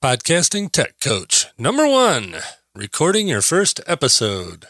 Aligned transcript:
Podcasting 0.00 0.70
Tech 0.70 1.00
Coach. 1.00 1.46
Number 1.58 1.84
one, 1.84 2.36
recording 2.72 3.26
your 3.26 3.42
first 3.42 3.80
episode. 3.84 4.66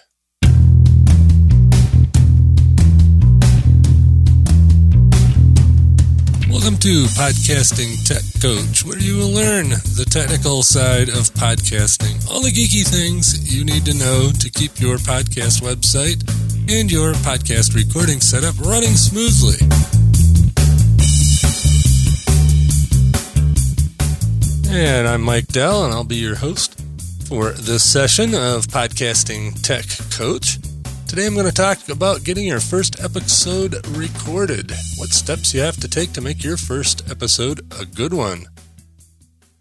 Welcome 6.48 6.78
to 6.80 7.04
Podcasting 7.12 8.02
Tech 8.08 8.24
Coach, 8.40 8.86
where 8.86 8.98
you 8.98 9.18
will 9.18 9.28
learn 9.28 9.68
the 9.68 10.06
technical 10.08 10.62
side 10.62 11.10
of 11.10 11.28
podcasting, 11.36 12.26
all 12.30 12.40
the 12.40 12.48
geeky 12.48 12.88
things 12.88 13.54
you 13.54 13.66
need 13.66 13.84
to 13.84 13.92
know 13.92 14.30
to 14.32 14.50
keep 14.50 14.80
your 14.80 14.96
podcast 14.96 15.60
website 15.60 16.24
and 16.72 16.90
your 16.90 17.12
podcast 17.12 17.74
recording 17.74 18.22
setup 18.22 18.58
running 18.60 18.96
smoothly. 18.96 20.07
And 24.70 25.08
I'm 25.08 25.22
Mike 25.22 25.46
Dell, 25.46 25.84
and 25.84 25.94
I'll 25.94 26.04
be 26.04 26.16
your 26.16 26.36
host 26.36 26.78
for 27.26 27.52
this 27.52 27.82
session 27.82 28.34
of 28.34 28.66
Podcasting 28.66 29.60
Tech 29.62 29.86
Coach. 30.10 30.58
Today 31.08 31.26
I'm 31.26 31.32
going 31.32 31.46
to 31.46 31.52
talk 31.52 31.88
about 31.88 32.22
getting 32.22 32.46
your 32.46 32.60
first 32.60 33.00
episode 33.02 33.86
recorded, 33.96 34.70
what 34.96 35.08
steps 35.08 35.54
you 35.54 35.60
have 35.60 35.78
to 35.78 35.88
take 35.88 36.12
to 36.12 36.20
make 36.20 36.44
your 36.44 36.58
first 36.58 37.10
episode 37.10 37.60
a 37.80 37.86
good 37.86 38.12
one. 38.12 38.44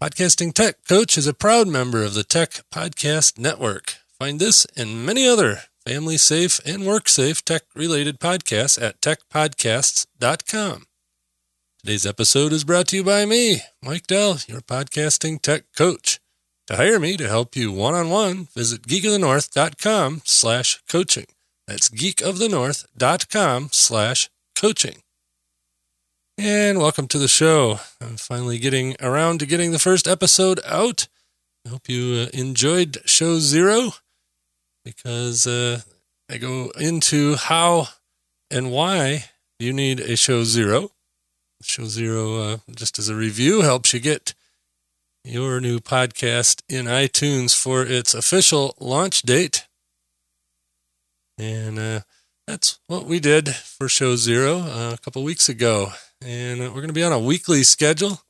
Podcasting 0.00 0.52
Tech 0.52 0.76
Coach 0.86 1.16
is 1.16 1.26
a 1.26 1.32
proud 1.32 1.68
member 1.68 2.04
of 2.04 2.12
the 2.12 2.22
Tech 2.22 2.60
Podcast 2.70 3.38
Network. 3.38 3.94
Find 4.18 4.38
this 4.38 4.66
and 4.76 5.06
many 5.06 5.26
other 5.26 5.62
family 5.86 6.18
safe 6.18 6.60
and 6.66 6.86
work 6.86 7.08
safe 7.08 7.42
tech 7.42 7.62
related 7.74 8.20
podcasts 8.20 8.80
at 8.80 9.00
techpodcasts.com. 9.00 10.87
Today's 11.84 12.06
episode 12.06 12.52
is 12.52 12.64
brought 12.64 12.88
to 12.88 12.96
you 12.96 13.04
by 13.04 13.24
me, 13.24 13.60
Mike 13.84 14.08
Dell, 14.08 14.40
your 14.48 14.60
podcasting 14.60 15.40
tech 15.40 15.62
coach. 15.76 16.18
To 16.66 16.74
hire 16.74 16.98
me 16.98 17.16
to 17.16 17.28
help 17.28 17.54
you 17.54 17.70
one-on-one, 17.70 18.48
visit 18.52 18.82
geekofthenorth.com 18.82 20.22
slash 20.24 20.82
coaching. 20.90 21.26
That's 21.68 21.88
geekofthenorth.com 21.88 23.68
slash 23.70 24.28
coaching. 24.56 25.02
And 26.36 26.78
welcome 26.78 27.06
to 27.08 27.18
the 27.18 27.28
show. 27.28 27.78
I'm 28.00 28.16
finally 28.16 28.58
getting 28.58 28.96
around 29.00 29.38
to 29.38 29.46
getting 29.46 29.70
the 29.70 29.78
first 29.78 30.08
episode 30.08 30.58
out. 30.66 31.06
I 31.64 31.68
hope 31.68 31.88
you 31.88 32.26
uh, 32.26 32.36
enjoyed 32.36 32.98
show 33.04 33.38
zero 33.38 33.92
because 34.84 35.46
uh, 35.46 35.82
I 36.28 36.38
go 36.38 36.72
into 36.80 37.36
how 37.36 37.86
and 38.50 38.72
why 38.72 39.26
you 39.60 39.72
need 39.72 40.00
a 40.00 40.16
show 40.16 40.42
zero 40.42 40.90
Show 41.62 41.86
Zero, 41.86 42.40
uh, 42.40 42.56
just 42.74 42.98
as 42.98 43.08
a 43.08 43.14
review, 43.14 43.62
helps 43.62 43.92
you 43.92 44.00
get 44.00 44.34
your 45.24 45.60
new 45.60 45.80
podcast 45.80 46.62
in 46.68 46.86
iTunes 46.86 47.56
for 47.56 47.82
its 47.82 48.14
official 48.14 48.74
launch 48.78 49.22
date. 49.22 49.66
And 51.36 51.78
uh, 51.78 52.00
that's 52.46 52.78
what 52.86 53.04
we 53.04 53.20
did 53.20 53.54
for 53.54 53.88
Show 53.88 54.16
Zero 54.16 54.58
uh, 54.60 54.92
a 54.94 54.98
couple 54.98 55.22
weeks 55.22 55.48
ago. 55.48 55.88
And 56.24 56.60
uh, 56.60 56.64
we're 56.66 56.80
going 56.80 56.88
to 56.88 56.92
be 56.94 57.04
on 57.04 57.12
a 57.12 57.18
weekly 57.18 57.62
schedule, 57.62 58.22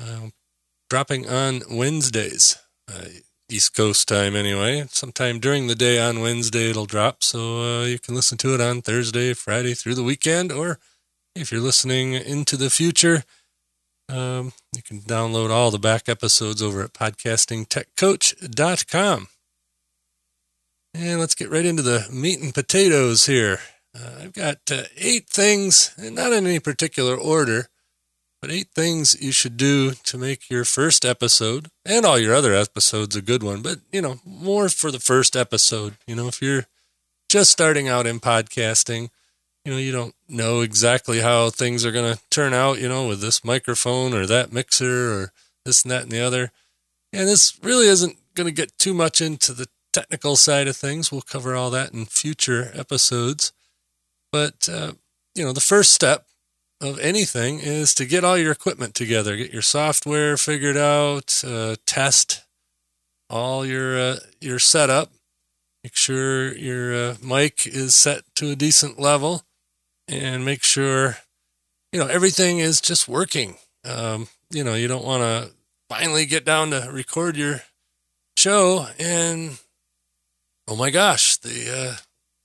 uh, 0.00 0.28
dropping 0.90 1.28
on 1.28 1.62
Wednesdays, 1.70 2.58
uh, 2.92 3.06
East 3.48 3.74
Coast 3.74 4.08
time 4.08 4.36
anyway. 4.36 4.84
Sometime 4.90 5.40
during 5.40 5.66
the 5.66 5.74
day 5.74 5.98
on 5.98 6.20
Wednesday 6.20 6.70
it'll 6.70 6.86
drop, 6.86 7.22
so 7.22 7.82
you 7.82 7.98
can 7.98 8.14
listen 8.14 8.38
to 8.38 8.54
it 8.54 8.60
on 8.60 8.82
Thursday, 8.82 9.32
Friday 9.32 9.74
through 9.74 9.94
the 9.94 10.02
weekend, 10.02 10.52
or 10.52 10.78
if 11.38 11.52
you're 11.52 11.60
listening 11.60 12.14
into 12.14 12.56
the 12.56 12.70
future, 12.70 13.24
um, 14.08 14.52
you 14.74 14.82
can 14.82 15.02
download 15.02 15.50
all 15.50 15.70
the 15.70 15.78
back 15.78 16.08
episodes 16.08 16.60
over 16.62 16.82
at 16.82 16.92
podcastingtechcoach.com. 16.92 19.28
And 20.94 21.20
let's 21.20 21.34
get 21.34 21.50
right 21.50 21.66
into 21.66 21.82
the 21.82 22.06
meat 22.10 22.40
and 22.40 22.54
potatoes 22.54 23.26
here. 23.26 23.60
Uh, 23.94 24.22
I've 24.22 24.32
got 24.32 24.56
uh, 24.70 24.84
eight 24.96 25.28
things, 25.28 25.92
not 25.98 26.32
in 26.32 26.46
any 26.46 26.60
particular 26.60 27.14
order, 27.14 27.68
but 28.40 28.50
eight 28.50 28.68
things 28.74 29.20
you 29.20 29.32
should 29.32 29.56
do 29.56 29.92
to 29.92 30.18
make 30.18 30.50
your 30.50 30.64
first 30.64 31.04
episode 31.04 31.70
and 31.84 32.06
all 32.06 32.18
your 32.18 32.34
other 32.34 32.54
episodes 32.54 33.14
a 33.14 33.22
good 33.22 33.42
one. 33.42 33.62
But, 33.62 33.78
you 33.92 34.00
know, 34.00 34.20
more 34.24 34.68
for 34.68 34.90
the 34.90 35.00
first 35.00 35.36
episode. 35.36 35.96
You 36.06 36.16
know, 36.16 36.28
if 36.28 36.42
you're 36.42 36.66
just 37.28 37.50
starting 37.50 37.88
out 37.88 38.06
in 38.06 38.20
podcasting, 38.20 39.10
you 39.68 39.74
know, 39.74 39.80
you 39.80 39.92
don't 39.92 40.14
know 40.30 40.62
exactly 40.62 41.20
how 41.20 41.50
things 41.50 41.84
are 41.84 41.92
going 41.92 42.14
to 42.14 42.20
turn 42.30 42.54
out, 42.54 42.80
you 42.80 42.88
know, 42.88 43.06
with 43.06 43.20
this 43.20 43.44
microphone 43.44 44.14
or 44.14 44.24
that 44.24 44.50
mixer 44.50 45.12
or 45.12 45.32
this 45.66 45.82
and 45.82 45.90
that 45.90 46.04
and 46.04 46.10
the 46.10 46.22
other. 46.22 46.52
And 47.12 47.28
this 47.28 47.58
really 47.62 47.86
isn't 47.86 48.16
going 48.34 48.46
to 48.46 48.54
get 48.54 48.78
too 48.78 48.94
much 48.94 49.20
into 49.20 49.52
the 49.52 49.66
technical 49.92 50.36
side 50.36 50.68
of 50.68 50.76
things. 50.76 51.12
We'll 51.12 51.20
cover 51.20 51.54
all 51.54 51.68
that 51.68 51.92
in 51.92 52.06
future 52.06 52.72
episodes. 52.74 53.52
But, 54.32 54.70
uh, 54.72 54.92
you 55.34 55.44
know, 55.44 55.52
the 55.52 55.60
first 55.60 55.92
step 55.92 56.24
of 56.80 56.98
anything 57.00 57.58
is 57.58 57.94
to 57.96 58.06
get 58.06 58.24
all 58.24 58.38
your 58.38 58.52
equipment 58.52 58.94
together, 58.94 59.36
get 59.36 59.52
your 59.52 59.60
software 59.60 60.38
figured 60.38 60.78
out, 60.78 61.42
uh, 61.46 61.76
test 61.84 62.46
all 63.28 63.66
your 63.66 63.98
uh, 63.98 64.16
your 64.40 64.58
setup, 64.58 65.10
make 65.84 65.94
sure 65.94 66.56
your 66.56 66.94
uh, 66.94 67.14
mic 67.22 67.66
is 67.66 67.94
set 67.94 68.22
to 68.36 68.52
a 68.52 68.56
decent 68.56 68.98
level, 68.98 69.44
and 70.08 70.44
make 70.44 70.62
sure 70.62 71.18
you 71.92 72.00
know 72.00 72.06
everything 72.06 72.58
is 72.58 72.80
just 72.80 73.08
working. 73.08 73.56
Um, 73.84 74.28
you 74.50 74.64
know, 74.64 74.74
you 74.74 74.88
don't 74.88 75.04
want 75.04 75.22
to 75.22 75.52
finally 75.88 76.26
get 76.26 76.44
down 76.44 76.70
to 76.70 76.88
record 76.90 77.36
your 77.36 77.62
show 78.36 78.86
and 78.98 79.58
oh 80.68 80.76
my 80.76 80.90
gosh, 80.90 81.36
the 81.36 81.72
uh, 81.74 81.96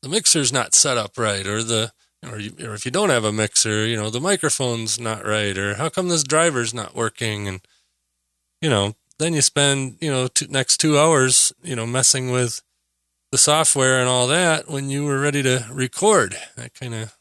the 0.01 0.09
mixer's 0.09 0.51
not 0.51 0.73
set 0.73 0.97
up 0.97 1.17
right, 1.17 1.45
or 1.45 1.61
the 1.61 1.91
or, 2.25 2.39
you, 2.39 2.53
or 2.61 2.73
if 2.73 2.85
you 2.85 2.91
don't 2.91 3.09
have 3.09 3.25
a 3.25 3.31
mixer, 3.31 3.85
you 3.85 3.97
know 3.97 4.09
the 4.09 4.21
microphone's 4.21 4.99
not 4.99 5.25
right, 5.25 5.57
or 5.57 5.75
how 5.75 5.89
come 5.89 6.09
this 6.09 6.23
driver's 6.23 6.73
not 6.73 6.95
working, 6.95 7.47
and 7.47 7.61
you 8.61 8.69
know 8.69 8.95
then 9.19 9.33
you 9.33 9.41
spend 9.41 9.97
you 10.01 10.09
know 10.09 10.27
next 10.49 10.77
two 10.77 10.97
hours 10.97 11.53
you 11.63 11.75
know 11.75 11.85
messing 11.85 12.31
with 12.31 12.61
the 13.31 13.37
software 13.37 13.99
and 13.99 14.07
all 14.07 14.27
that 14.27 14.69
when 14.69 14.89
you 14.89 15.03
were 15.03 15.19
ready 15.19 15.43
to 15.43 15.65
record. 15.71 16.37
That 16.55 16.73
kind 16.73 16.93
of 16.93 17.17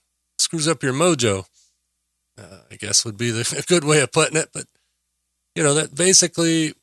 screws 0.52 0.68
up 0.68 0.82
your 0.82 0.92
mojo. 0.92 1.46
Uh, 2.38 2.58
I 2.70 2.76
guess 2.76 3.06
would 3.06 3.16
be 3.16 3.30
the, 3.30 3.56
a 3.58 3.62
good 3.62 3.84
way 3.84 4.02
of 4.02 4.12
putting 4.12 4.36
it. 4.36 4.50
But 4.52 4.66
you 5.54 5.62
know 5.62 5.74
that 5.74 5.94
basically 5.94 6.74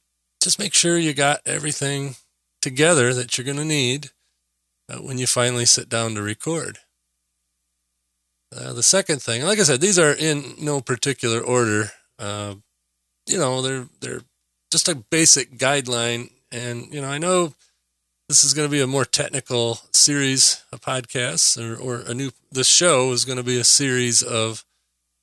just 0.42 0.58
make 0.58 0.74
sure 0.74 0.98
you 0.98 1.14
got 1.14 1.42
everything 1.46 2.16
together 2.62 3.14
that 3.14 3.38
you're 3.38 3.46
going 3.46 3.58
to 3.58 3.66
need 3.66 4.10
uh, 4.90 4.98
when 4.98 5.18
you 5.20 5.28
finally 5.28 5.66
sit 5.66 5.88
down 5.88 6.16
to 6.16 6.22
record. 6.22 6.80
Uh, 8.56 8.74
the 8.74 8.82
second 8.82 9.22
thing, 9.22 9.44
like 9.44 9.60
I 9.60 9.64
said, 9.64 9.82
these 9.82 10.00
are 10.00 10.14
in 10.14 10.56
no 10.60 10.82
particular 10.82 11.40
order. 11.40 11.92
Uh, 12.18 12.56
you 13.28 13.38
know, 13.38 13.62
they're 13.62 13.88
they're 14.02 14.22
just 14.72 14.90
a 14.90 14.96
basic 14.96 15.60
guideline, 15.60 16.32
and 16.52 16.92
you 16.92 17.02
know, 17.02 17.08
I 17.08 17.20
know 17.20 17.54
this 18.30 18.44
is 18.44 18.54
going 18.54 18.68
to 18.68 18.72
be 18.72 18.80
a 18.80 18.88
more 18.88 19.06
technical 19.06 19.80
series 19.92 20.64
of 20.72 20.80
podcasts 20.80 21.58
or, 21.58 21.76
or 21.76 22.04
a 22.08 22.14
new 22.14 22.30
this 22.52 22.68
show 22.68 23.12
is 23.12 23.26
going 23.26 23.40
to 23.40 23.44
be 23.44 23.60
a 23.60 23.64
series 23.64 24.22
of 24.22 24.64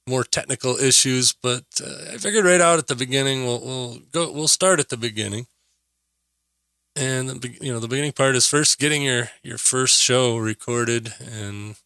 more 0.09 0.25
technical 0.25 0.77
issues 0.77 1.33
but 1.33 1.65
uh, 1.83 2.13
i 2.13 2.17
figured 2.19 2.45
right 2.45 2.61
out 2.61 2.79
at 2.79 2.89
the 2.89 2.97
beginning 2.97 3.45
we'll, 3.45 3.61
we'll 3.61 3.99
go 4.13 4.31
we'll 4.31 4.49
start 4.49 4.81
at 4.81 4.91
the 4.91 4.97
beginning. 4.97 5.47
And 6.99 7.45
you 7.61 7.71
know 7.71 7.79
the 7.79 7.89
beginning 7.89 8.13
part 8.13 8.37
is 8.37 8.47
first 8.47 8.79
getting 8.79 9.03
your 9.03 9.31
your 9.43 9.59
first 9.59 10.03
show 10.03 10.39
recorded 10.39 11.13
and 11.21 11.77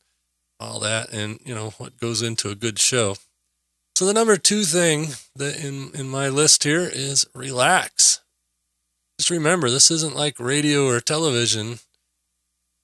all 0.60 0.78
that 0.80 1.12
and 1.12 1.40
you 1.44 1.52
know 1.52 1.70
what 1.78 1.98
goes 1.98 2.22
into 2.22 2.48
a 2.48 2.54
good 2.54 2.78
show. 2.78 3.16
So 3.96 4.06
the 4.06 4.14
number 4.14 4.36
two 4.36 4.62
thing 4.62 5.08
that 5.34 5.56
in 5.56 5.90
in 5.94 6.08
my 6.08 6.28
list 6.28 6.62
here 6.62 6.88
is 6.92 7.26
relax 7.34 8.19
just 9.20 9.28
remember, 9.28 9.68
this 9.68 9.90
isn't 9.90 10.16
like 10.16 10.40
radio 10.40 10.86
or 10.86 10.98
television. 10.98 11.78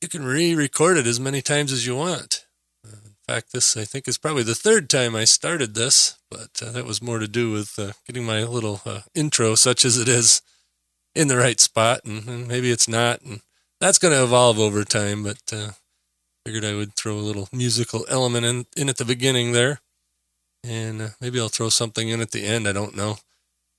You 0.02 0.08
can 0.10 0.22
re 0.22 0.54
record 0.54 0.98
it 0.98 1.06
as 1.06 1.18
many 1.18 1.40
times 1.40 1.72
as 1.72 1.86
you 1.86 1.96
want. 1.96 2.44
Uh, 2.86 2.98
in 3.06 3.14
fact, 3.26 3.52
this, 3.52 3.74
I 3.74 3.84
think, 3.84 4.06
is 4.06 4.18
probably 4.18 4.42
the 4.42 4.54
third 4.54 4.90
time 4.90 5.16
I 5.16 5.24
started 5.24 5.74
this, 5.74 6.18
but 6.30 6.50
uh, 6.62 6.72
that 6.72 6.84
was 6.84 7.00
more 7.00 7.20
to 7.20 7.26
do 7.26 7.52
with 7.52 7.78
uh, 7.78 7.92
getting 8.06 8.24
my 8.24 8.42
little 8.42 8.82
uh, 8.84 9.00
intro, 9.14 9.54
such 9.54 9.86
as 9.86 9.96
it 9.96 10.08
is, 10.08 10.42
in 11.14 11.28
the 11.28 11.38
right 11.38 11.58
spot, 11.58 12.02
and, 12.04 12.28
and 12.28 12.46
maybe 12.46 12.70
it's 12.70 12.86
not. 12.86 13.22
And 13.22 13.40
that's 13.80 13.96
going 13.96 14.12
to 14.12 14.22
evolve 14.22 14.58
over 14.58 14.84
time, 14.84 15.22
but 15.22 15.40
uh, 15.50 15.70
figured 16.44 16.66
I 16.66 16.74
would 16.74 16.92
throw 16.96 17.14
a 17.14 17.24
little 17.24 17.48
musical 17.50 18.04
element 18.10 18.44
in, 18.44 18.66
in 18.76 18.90
at 18.90 18.98
the 18.98 19.06
beginning 19.06 19.52
there. 19.52 19.80
And 20.62 21.00
uh, 21.00 21.08
maybe 21.18 21.40
I'll 21.40 21.48
throw 21.48 21.70
something 21.70 22.10
in 22.10 22.20
at 22.20 22.32
the 22.32 22.44
end. 22.44 22.68
I 22.68 22.72
don't 22.72 22.94
know. 22.94 23.16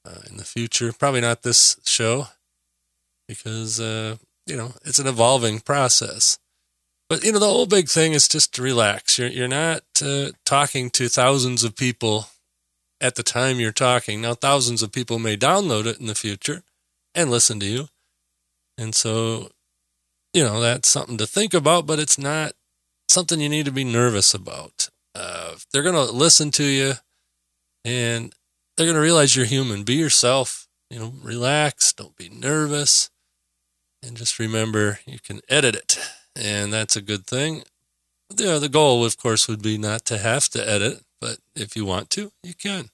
Uh, 0.04 0.22
in 0.28 0.38
the 0.38 0.44
future, 0.44 0.92
probably 0.92 1.22
not 1.22 1.44
this 1.44 1.80
show 1.86 2.30
because 3.28 3.80
uh, 3.80 4.18
you 4.46 4.56
know 4.56 4.74
it's 4.86 5.00
an 5.00 5.08
evolving 5.08 5.60
process. 5.60 6.38
But 7.10 7.24
you 7.24 7.32
know 7.32 7.40
the 7.40 7.46
whole 7.46 7.68
big 7.68 7.90
thing 7.90 8.14
is 8.14 8.28
just 8.28 8.54
to 8.56 8.62
relax. 8.62 9.18
You're 9.18 9.30
you're 9.30 9.48
not 9.48 9.84
uh, 10.04 10.32
talking 10.46 10.90
to 10.92 11.10
thousands 11.10 11.64
of 11.64 11.76
people 11.76 12.28
at 13.00 13.16
the 13.16 13.24
time 13.24 13.60
you're 13.60 13.72
talking. 13.72 14.22
Now, 14.22 14.34
thousands 14.34 14.82
of 14.82 14.92
people 14.92 15.20
may 15.20 15.38
download 15.38 15.86
it 15.86 16.00
in 16.00 16.08
the 16.08 16.16
future 16.16 16.64
and 17.14 17.30
listen 17.30 17.60
to 17.60 17.66
you. 17.66 17.88
And 18.78 18.94
so, 18.94 19.50
you 20.34 20.44
know, 20.44 20.60
that's 20.60 20.90
something 20.90 21.18
to 21.18 21.28
think 21.28 21.54
about, 21.54 21.86
but 21.86 22.00
it's 22.00 22.18
not 22.18 22.54
something 23.10 23.40
you 23.40 23.50
need 23.50 23.66
to 23.66 23.72
be 23.72 23.84
nervous 23.84 24.34
about. 24.34 24.90
Uh, 25.16 25.56
they're 25.72 25.84
going 25.84 25.96
to 25.96 26.12
listen 26.12 26.52
to 26.52 26.64
you 26.64 26.94
and 27.84 28.34
they're 28.76 28.86
going 28.86 28.96
to 28.96 29.02
realize 29.02 29.36
you're 29.36 29.46
human. 29.46 29.84
Be 29.84 29.96
yourself, 29.96 30.68
you 30.90 31.00
know, 31.00 31.14
relax, 31.22 31.94
don't 31.94 32.16
be 32.16 32.30
nervous. 32.30 33.10
And 34.08 34.16
just 34.16 34.40
remember 34.40 35.00
you 35.06 35.20
can 35.20 35.42
edit 35.50 35.76
it, 35.76 36.00
and 36.34 36.72
that's 36.72 36.96
a 36.96 37.02
good 37.02 37.28
thing. 37.28 37.64
The, 38.30 38.58
the 38.58 38.70
goal, 38.70 39.04
of 39.04 39.18
course, 39.18 39.50
would 39.50 39.62
be 39.62 39.78
not 39.78 40.06
to 40.06 40.18
have 40.18 40.48
to 40.50 40.70
edit, 40.70 41.04
but 41.20 41.40
if 41.58 41.76
you 41.76 41.84
want 41.84 42.10
to, 42.12 42.32
you 42.42 42.54
can. 42.54 42.90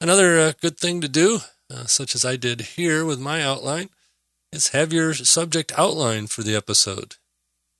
Another 0.00 0.40
uh, 0.40 0.52
good 0.60 0.76
thing 0.76 1.00
to 1.02 1.08
do, 1.08 1.38
uh, 1.72 1.86
such 1.86 2.16
as 2.16 2.24
I 2.24 2.34
did 2.34 2.60
here 2.62 3.04
with 3.04 3.20
my 3.20 3.42
outline, 3.42 3.90
is 4.52 4.68
have 4.68 4.92
your 4.92 5.14
subject 5.14 5.72
outline 5.78 6.26
for 6.26 6.42
the 6.42 6.56
episode. 6.56 7.14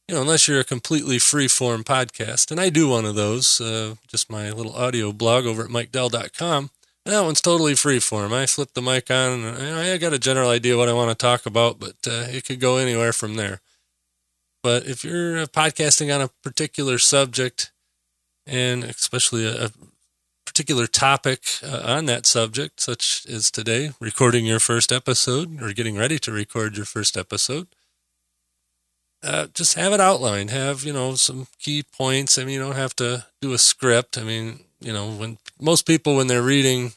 You 0.07 0.15
know, 0.15 0.23
unless 0.23 0.47
you're 0.47 0.61
a 0.61 0.65
completely 0.65 1.19
free 1.19 1.49
form 1.49 1.83
podcast, 1.83 2.53
and 2.53 2.61
I 2.61 2.71
do 2.71 2.89
one 2.89 3.05
of 3.05 3.17
those, 3.17 3.61
uh, 3.61 3.97
just 4.07 4.31
my 4.31 4.53
little 4.53 4.77
audio 4.77 5.13
blog 5.13 5.45
over 5.45 5.65
at 5.65 5.71
mikedell.com. 5.71 6.71
That 7.07 7.25
one's 7.25 7.41
totally 7.41 7.75
free 7.75 7.99
form. 7.99 8.33
I 8.33 8.47
flip 8.47 8.75
the 8.75 8.83
mic 8.83 9.11
on, 9.11 9.45
and 9.45 9.77
I 9.77 9.97
got 9.97 10.13
a 10.13 10.19
general 10.19 10.51
idea 10.51 10.77
what 10.77 10.89
I 10.89 10.93
want 10.93 11.11
to 11.11 11.15
talk 11.15 11.47
about, 11.47 11.81
but 11.81 11.97
uh, 12.07 12.27
it 12.29 12.45
could 12.45 12.61
go 12.61 12.77
anywhere 12.77 13.13
from 13.13 13.35
there. 13.35 13.61
But 14.63 14.87
if 14.87 15.03
you're 15.03 15.39
uh, 15.39 15.47
podcasting 15.47 16.15
on 16.15 16.21
a 16.21 16.29
particular 16.43 16.99
subject, 16.99 17.73
and 18.47 18.85
especially 18.85 19.47
a, 19.47 19.71
particular 20.45 20.89
topic 20.89 21.43
uh, 21.63 21.81
on 21.85 22.07
that 22.07 22.27
subject, 22.27 22.81
such 22.81 23.25
as 23.27 23.51
today, 23.53 23.93
recording 24.01 24.45
your 24.45 24.59
first 24.59 24.91
episode 24.91 25.63
or 25.63 25.73
getting 25.73 25.97
ready 25.97 26.19
to 26.19 26.33
record 26.33 26.77
your 26.77 26.85
first 26.85 27.17
episode, 27.17 27.69
uh, 29.23 29.47
just 29.55 29.75
have 29.75 29.93
it 29.93 30.01
outlined. 30.01 30.51
Have 30.51 30.83
you 30.83 30.93
know 30.93 31.15
some 31.15 31.47
key 31.59 31.83
points. 31.83 32.37
I 32.37 32.45
mean, 32.45 32.55
you 32.55 32.61
don't 32.61 32.77
have 32.77 32.97
to 32.97 33.27
do 33.41 33.53
a 33.53 33.59
script. 33.59 34.19
I 34.19 34.25
mean, 34.25 34.65
you 34.81 34.93
know, 34.93 35.11
when 35.11 35.39
most 35.61 35.87
people 35.87 36.17
when 36.17 36.27
they're 36.27 36.43
reading 36.43 36.93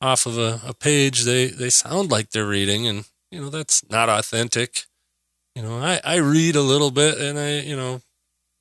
off 0.00 0.26
of 0.26 0.38
a, 0.38 0.60
a 0.66 0.74
page, 0.74 1.24
they 1.24 1.46
they 1.46 1.70
sound 1.70 2.10
like 2.10 2.30
they're 2.30 2.46
reading, 2.46 2.86
and 2.86 3.04
you 3.30 3.40
know 3.40 3.50
that's 3.50 3.88
not 3.88 4.08
authentic. 4.08 4.84
You 5.54 5.62
know, 5.62 5.78
I 5.78 6.00
I 6.04 6.16
read 6.16 6.56
a 6.56 6.62
little 6.62 6.90
bit, 6.90 7.18
and 7.18 7.38
I 7.38 7.60
you 7.60 7.76
know 7.76 8.02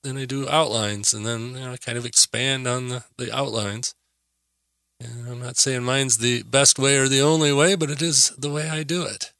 then 0.04 0.18
I 0.18 0.26
do 0.26 0.48
outlines, 0.48 1.14
and 1.14 1.26
then 1.26 1.54
you 1.56 1.66
know 1.66 1.72
I 1.74 1.78
kind 1.78 1.98
of 1.98 2.06
expand 2.06 2.68
on 2.68 2.90
the 2.90 3.04
the 3.18 3.36
outlines. 3.36 3.96
And 5.02 5.30
I'm 5.30 5.40
not 5.42 5.58
saying 5.58 5.84
mine's 5.84 6.18
the 6.18 6.44
best 6.44 6.78
way 6.78 6.98
or 6.98 7.08
the 7.08 7.22
only 7.22 7.54
way, 7.54 7.76
but 7.76 7.90
it 7.90 8.02
is 8.02 8.34
the 8.38 8.50
way 8.50 8.70
I 8.70 8.84
do 8.84 9.04
it. 9.04 9.32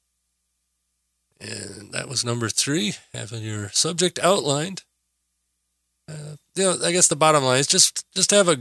And 1.42 1.92
that 1.92 2.08
was 2.08 2.24
number 2.24 2.48
three, 2.48 2.94
having 3.14 3.44
your 3.44 3.70
subject 3.70 4.20
outlined. 4.20 4.84
Uh, 6.10 6.38
you 6.56 6.64
know, 6.64 6.78
I 6.84 6.92
guess 6.92 7.08
the 7.08 7.16
bottom 7.16 7.44
line 7.44 7.60
is 7.60 7.68
just 7.68 8.06
just 8.16 8.32
have 8.32 8.48
a 8.48 8.58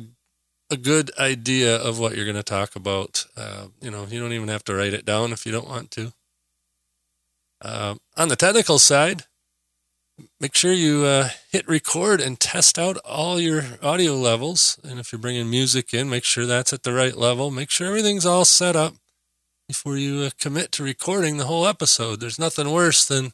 a 0.71 0.77
good 0.77 1.11
idea 1.19 1.77
of 1.77 1.99
what 1.99 2.15
you're 2.15 2.25
going 2.25 2.37
to 2.37 2.43
talk 2.43 2.77
about. 2.77 3.27
Uh, 3.37 3.67
you 3.81 3.91
know, 3.91 4.07
you 4.09 4.21
don't 4.21 4.33
even 4.33 4.49
have 4.49 4.65
to 4.65 4.75
write 4.75 4.95
it 4.95 5.05
down 5.05 5.33
if 5.33 5.47
you 5.47 5.53
don't 5.53 5.69
want 5.69 5.91
to. 5.93 6.13
Uh, 7.61 7.97
on 8.17 8.29
the 8.29 8.37
technical 8.37 8.79
side, 8.79 9.25
make 10.41 10.55
sure 10.55 10.73
you 10.73 11.05
uh, 11.05 11.31
hit 11.51 11.69
record 11.69 12.21
and 12.21 12.39
test 12.39 12.79
out 12.79 12.97
all 12.99 13.41
your 13.41 13.65
audio 13.83 14.15
levels. 14.15 14.79
And 14.85 15.01
if 15.01 15.13
you're 15.13 15.19
bringing 15.19 15.51
music 15.51 15.93
in, 15.95 16.11
make 16.11 16.25
sure 16.25 16.47
that's 16.47 16.73
at 16.73 16.83
the 16.83 16.93
right 16.93 17.17
level. 17.17 17.51
Make 17.51 17.71
sure 17.71 17.87
everything's 17.87 18.27
all 18.27 18.45
set 18.45 18.77
up 18.77 18.95
before 19.67 19.97
you 19.97 20.21
uh, 20.21 20.31
commit 20.39 20.73
to 20.73 20.83
recording 20.83 21.37
the 21.37 21.47
whole 21.47 21.67
episode. 21.67 22.21
There's 22.21 22.39
nothing 22.39 22.71
worse 22.71 23.05
than 23.05 23.33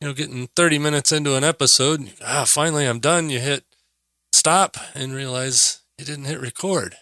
you 0.00 0.08
know 0.08 0.14
getting 0.14 0.48
30 0.48 0.78
minutes 0.78 1.12
into 1.12 1.36
an 1.36 1.44
episode. 1.44 2.12
Ah, 2.24 2.44
finally 2.46 2.86
I'm 2.86 3.00
done. 3.00 3.30
You 3.30 3.40
hit 3.40 3.64
stop 4.32 4.76
and 4.94 5.12
realize 5.12 5.79
you 6.00 6.06
didn't 6.06 6.24
hit 6.24 6.40
record, 6.40 6.96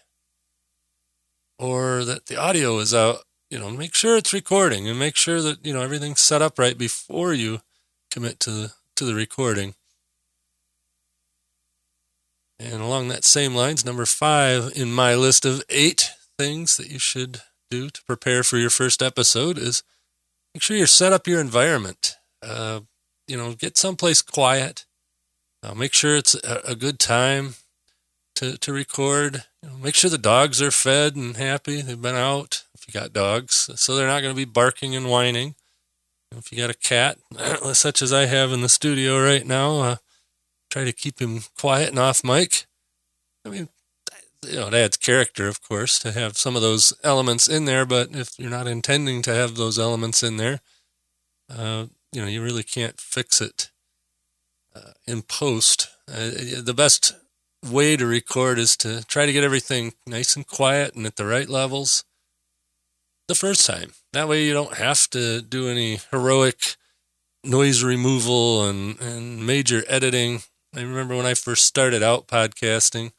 or 1.58 2.04
that 2.04 2.26
the 2.26 2.36
audio 2.36 2.78
is 2.78 2.92
out. 2.92 3.18
You 3.48 3.58
know, 3.58 3.70
make 3.70 3.94
sure 3.94 4.16
it's 4.16 4.34
recording 4.34 4.88
and 4.88 4.98
make 4.98 5.16
sure 5.16 5.40
that 5.40 5.64
you 5.64 5.72
know 5.72 5.80
everything's 5.80 6.20
set 6.20 6.42
up 6.42 6.58
right 6.58 6.76
before 6.76 7.32
you 7.32 7.60
commit 8.10 8.40
to 8.40 8.50
the 8.50 8.72
to 8.96 9.04
the 9.04 9.14
recording. 9.14 9.74
And 12.58 12.82
along 12.82 13.08
that 13.08 13.24
same 13.24 13.54
lines, 13.54 13.84
number 13.84 14.04
five 14.04 14.72
in 14.74 14.92
my 14.92 15.14
list 15.14 15.44
of 15.44 15.62
eight 15.70 16.10
things 16.36 16.76
that 16.76 16.90
you 16.90 16.98
should 16.98 17.40
do 17.70 17.88
to 17.88 18.02
prepare 18.02 18.42
for 18.42 18.58
your 18.58 18.70
first 18.70 19.00
episode 19.00 19.58
is 19.58 19.84
make 20.54 20.62
sure 20.62 20.76
you 20.76 20.86
set 20.86 21.12
up 21.12 21.28
your 21.28 21.40
environment. 21.40 22.16
Uh, 22.42 22.80
you 23.28 23.36
know, 23.36 23.52
get 23.52 23.76
someplace 23.76 24.22
quiet. 24.22 24.86
Uh, 25.62 25.74
make 25.74 25.92
sure 25.92 26.16
it's 26.16 26.34
a, 26.34 26.62
a, 26.68 26.74
good 26.74 26.98
time 26.98 27.54
to 28.38 28.56
to 28.56 28.72
record. 28.72 29.44
You 29.62 29.70
know, 29.70 29.76
make 29.76 29.94
sure 29.94 30.10
the 30.10 30.18
dogs 30.18 30.62
are 30.62 30.70
fed 30.70 31.16
and 31.16 31.36
happy. 31.36 31.82
They've 31.82 32.00
been 32.00 32.14
out. 32.14 32.64
If 32.74 32.86
you 32.86 32.98
got 32.98 33.12
dogs, 33.12 33.70
so 33.74 33.94
they're 33.94 34.06
not 34.06 34.22
going 34.22 34.34
to 34.34 34.36
be 34.36 34.44
barking 34.44 34.94
and 34.94 35.10
whining. 35.10 35.56
If 36.36 36.52
you 36.52 36.58
got 36.58 36.70
a 36.70 36.74
cat, 36.74 37.18
such 37.72 38.02
as 38.02 38.12
I 38.12 38.26
have 38.26 38.52
in 38.52 38.60
the 38.60 38.68
studio 38.68 39.20
right 39.20 39.46
now, 39.46 39.80
uh, 39.80 39.96
try 40.70 40.84
to 40.84 40.92
keep 40.92 41.20
him 41.20 41.40
quiet 41.58 41.88
and 41.90 41.98
off 41.98 42.22
mic. 42.22 42.66
I 43.44 43.48
mean, 43.48 43.68
you 44.46 44.56
know, 44.56 44.68
it 44.68 44.74
adds 44.74 44.96
character, 44.96 45.48
of 45.48 45.62
course, 45.62 45.98
to 46.00 46.12
have 46.12 46.36
some 46.36 46.54
of 46.54 46.62
those 46.62 46.92
elements 47.02 47.48
in 47.48 47.64
there. 47.64 47.84
But 47.84 48.14
if 48.14 48.38
you're 48.38 48.50
not 48.50 48.68
intending 48.68 49.22
to 49.22 49.34
have 49.34 49.56
those 49.56 49.78
elements 49.78 50.22
in 50.22 50.36
there, 50.36 50.60
uh, 51.50 51.86
you 52.12 52.20
know, 52.20 52.28
you 52.28 52.42
really 52.42 52.62
can't 52.62 53.00
fix 53.00 53.40
it 53.40 53.70
uh, 54.76 54.92
in 55.06 55.22
post. 55.22 55.88
Uh, 56.06 56.30
the 56.62 56.74
best 56.76 57.14
way 57.64 57.96
to 57.96 58.06
record 58.06 58.58
is 58.58 58.76
to 58.78 59.04
try 59.06 59.26
to 59.26 59.32
get 59.32 59.44
everything 59.44 59.94
nice 60.06 60.36
and 60.36 60.46
quiet 60.46 60.94
and 60.94 61.06
at 61.06 61.16
the 61.16 61.26
right 61.26 61.48
levels 61.48 62.04
the 63.26 63.34
first 63.34 63.66
time. 63.66 63.92
That 64.12 64.28
way 64.28 64.44
you 64.44 64.52
don't 64.52 64.76
have 64.76 65.08
to 65.10 65.42
do 65.42 65.68
any 65.68 66.00
heroic 66.10 66.76
noise 67.44 67.82
removal 67.82 68.68
and, 68.68 69.00
and 69.00 69.46
major 69.46 69.84
editing. 69.88 70.40
I 70.74 70.82
remember 70.82 71.16
when 71.16 71.26
I 71.26 71.34
first 71.34 71.66
started 71.66 72.02
out 72.02 72.28
podcasting, 72.28 73.12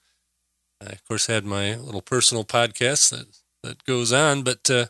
I, 0.81 0.91
of 0.91 1.05
course, 1.05 1.27
had 1.27 1.45
my 1.45 1.75
little 1.75 2.01
personal 2.01 2.43
podcast 2.43 3.09
that, 3.11 3.27
that 3.63 3.83
goes 3.83 4.13
on, 4.13 4.43
but 4.43 4.69
uh, 4.69 4.85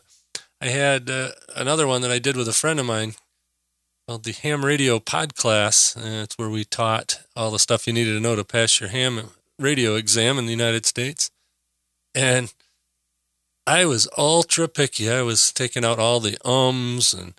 I 0.60 0.66
had 0.66 1.10
uh, 1.10 1.30
another 1.56 1.86
one 1.86 2.02
that 2.02 2.10
I 2.10 2.18
did 2.18 2.36
with 2.36 2.48
a 2.48 2.52
friend 2.52 2.78
of 2.78 2.86
mine 2.86 3.14
called 4.06 4.24
the 4.24 4.32
Ham 4.32 4.64
Radio 4.64 5.00
Pod 5.00 5.34
Class. 5.34 5.96
And 5.96 6.22
it's 6.22 6.36
where 6.36 6.50
we 6.50 6.64
taught 6.64 7.20
all 7.34 7.50
the 7.50 7.58
stuff 7.58 7.86
you 7.86 7.92
needed 7.92 8.12
to 8.12 8.20
know 8.20 8.36
to 8.36 8.44
pass 8.44 8.78
your 8.78 8.90
ham 8.90 9.30
radio 9.60 9.94
exam 9.94 10.38
in 10.38 10.46
the 10.46 10.52
United 10.52 10.86
States. 10.86 11.30
And 12.14 12.52
I 13.66 13.84
was 13.84 14.08
ultra 14.18 14.68
picky. 14.68 15.10
I 15.10 15.22
was 15.22 15.52
taking 15.52 15.84
out 15.84 15.98
all 15.98 16.20
the 16.20 16.38
ums 16.44 17.14
and 17.14 17.34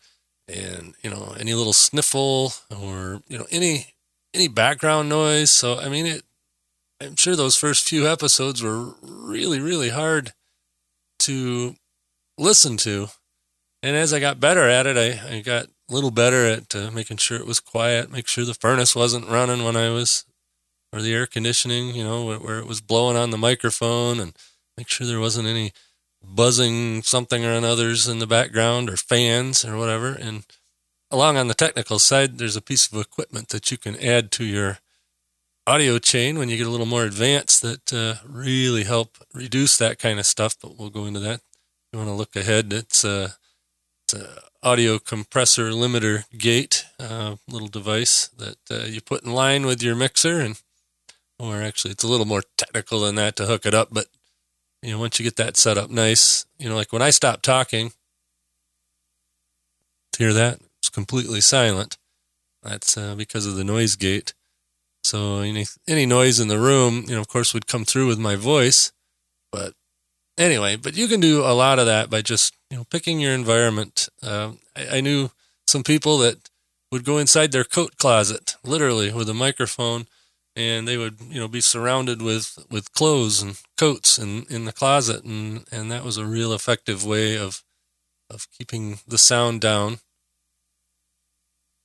and 0.48 0.96
you 1.04 1.10
know 1.10 1.36
any 1.40 1.54
little 1.54 1.74
sniffle 1.74 2.54
or 2.70 3.22
you 3.28 3.38
know 3.38 3.48
any 3.52 3.88
any 4.34 4.48
background 4.48 5.10
noise. 5.10 5.52
So 5.52 5.80
I 5.80 5.90
mean 5.90 6.06
it. 6.06 6.24
I'm 7.02 7.16
sure 7.16 7.36
those 7.36 7.58
first 7.58 7.88
few 7.88 8.08
episodes 8.08 8.62
were 8.62 8.94
really 9.02 9.60
really 9.60 9.90
hard 9.90 10.34
to 11.20 11.76
listen 12.38 12.78
to, 12.78 13.10
and 13.84 13.96
as 13.96 14.14
I 14.14 14.20
got 14.20 14.40
better 14.40 14.68
at 14.68 14.88
it, 14.88 14.98
I, 14.98 15.36
I 15.38 15.42
got 15.42 15.66
a 15.66 15.94
little 15.94 16.12
better 16.12 16.46
at 16.46 16.76
uh, 16.76 16.92
making 16.92 17.18
sure 17.18 17.38
it 17.38 17.46
was 17.46 17.60
quiet, 17.60 18.12
make 18.12 18.28
sure 18.28 18.46
the 18.46 18.54
furnace 18.54 18.96
wasn't 18.96 19.28
running 19.28 19.64
when 19.64 19.76
I 19.76 19.90
was, 19.90 20.26
or 20.92 21.02
the 21.02 21.14
air 21.14 21.26
conditioning, 21.26 21.96
you 21.96 22.04
know, 22.04 22.26
where, 22.26 22.60
it 22.60 22.68
was 22.68 22.82
blowing 22.82 23.18
on 23.18 23.32
the 23.32 23.38
microphone, 23.38 24.20
and 24.20 24.34
make 24.78 24.90
sure 24.90 25.08
there 25.08 25.20
wasn't 25.20 25.48
any 25.48 25.72
buzzing 26.24 27.02
something 27.02 27.44
or 27.46 27.52
another's 27.52 28.08
in 28.08 28.20
the 28.20 28.28
background 28.28 28.90
or 28.90 28.98
fans 28.98 29.66
or 29.66 29.78
whatever. 29.78 30.14
And 30.14 30.46
along 31.10 31.38
on 31.38 31.48
the 31.48 31.54
technical 31.54 32.00
side, 32.00 32.38
there's 32.38 32.56
a 32.56 32.62
piece 32.62 32.92
of 32.92 33.00
equipment 33.00 33.50
that 33.50 33.72
you 33.72 33.78
can 33.78 33.98
add 34.00 34.32
to 34.34 34.46
your 34.46 34.80
audio 35.66 36.00
chain 36.00 36.38
when 36.38 36.50
you 36.50 36.58
get 36.58 36.68
a 36.68 36.70
little 36.70 36.86
more 36.86 37.04
advanced 37.04 37.62
that 37.62 37.94
uh, 37.94 38.16
really 38.28 38.84
help 38.84 39.18
reduce 39.34 39.78
that 39.78 40.00
kind 40.00 40.20
of 40.20 40.26
stuff. 40.26 40.56
But 40.62 40.78
we'll 40.78 40.90
go 40.90 41.06
into 41.06 41.20
that. 41.22 41.40
If 41.40 41.94
you 41.94 42.00
want 42.00 42.10
to 42.10 42.16
look 42.16 42.36
ahead, 42.36 42.72
it's 42.72 43.04
a, 43.04 43.36
it's 44.04 44.14
a 44.14 44.44
audio 44.64 45.00
compressor 45.00 45.72
limiter 45.72 46.26
gate, 46.38 46.86
uh, 47.00 47.36
little 47.48 47.68
device 47.68 48.28
that 48.38 48.58
uh, 48.70 48.86
you 48.86 49.02
put 49.02 49.24
in 49.24 49.34
line 49.34 49.66
with 49.66 49.82
your 49.82 49.96
mixer 49.96 50.40
and 50.40 50.62
or 51.42 51.62
actually 51.62 51.92
it's 51.92 52.04
a 52.04 52.08
little 52.08 52.28
more 52.28 52.44
technical 52.58 53.00
than 53.00 53.16
that 53.16 53.36
to 53.38 53.48
hook 53.48 53.66
it 53.66 53.74
up, 53.74 53.90
but 53.92 54.06
you 54.84 54.92
know, 54.92 55.00
once 55.00 55.20
you 55.20 55.24
get 55.24 55.38
that 55.38 55.58
set 55.58 55.78
up 55.78 55.90
nice, 55.90 56.46
you 56.58 56.70
know, 56.70 56.76
like 56.76 56.92
when 56.94 57.02
I 57.02 57.10
stop 57.10 57.42
talking, 57.42 57.92
hear 60.18 60.34
that? 60.34 60.60
It's 60.80 60.90
completely 60.90 61.42
silent. 61.42 61.98
That's 62.62 62.96
uh, 62.96 63.16
because 63.16 63.48
of 63.48 63.56
the 63.56 63.64
noise 63.64 63.96
gate. 63.96 64.34
So 65.04 65.40
any 65.40 65.66
any 65.88 66.06
noise 66.06 66.40
in 66.40 66.48
the 66.48 66.60
room, 66.60 67.06
you 67.08 67.16
know, 67.16 67.22
of 67.22 67.28
course, 67.28 67.54
would 67.54 67.66
come 67.66 67.86
through 67.86 68.08
with 68.08 68.20
my 68.20 68.36
voice, 68.36 68.92
but 69.52 69.74
anyway, 70.38 70.76
but 70.76 70.96
you 70.96 71.08
can 71.08 71.20
do 71.20 71.42
a 71.42 71.54
lot 71.54 71.80
of 71.80 71.88
that 71.88 72.12
by 72.12 72.22
just 72.22 72.56
you 72.70 72.78
know 72.78 72.84
picking 72.84 73.20
your 73.20 73.34
environment. 73.34 74.10
Uh, 74.22 74.54
I, 74.76 74.98
I 74.98 75.02
knew 75.02 75.32
some 75.66 75.84
people 75.84 76.20
that 76.20 76.50
would 76.92 77.04
go 77.04 77.18
inside 77.18 77.52
their 77.52 77.64
coat 77.64 77.98
closet, 77.98 78.58
literally 78.64 79.12
with 79.12 79.28
a 79.28 79.34
microphone, 79.34 80.06
and 80.56 80.88
they 80.88 80.98
would 80.98 81.18
you 81.22 81.40
know 81.40 81.48
be 81.48 81.62
surrounded 81.62 82.22
with 82.22 82.58
with 82.70 82.94
clothes 82.94 83.42
and 83.42 83.60
coats 83.78 84.18
in 84.18 84.46
in 84.50 84.66
the 84.66 84.74
closet, 84.74 85.24
and 85.24 85.66
and 85.72 85.92
that 85.92 86.04
was 86.04 86.18
a 86.18 86.26
real 86.26 86.54
effective 86.54 87.06
way 87.06 87.38
of 87.38 87.64
of 88.30 88.48
keeping 88.58 89.00
the 89.08 89.18
sound 89.18 89.62
down. 89.62 90.00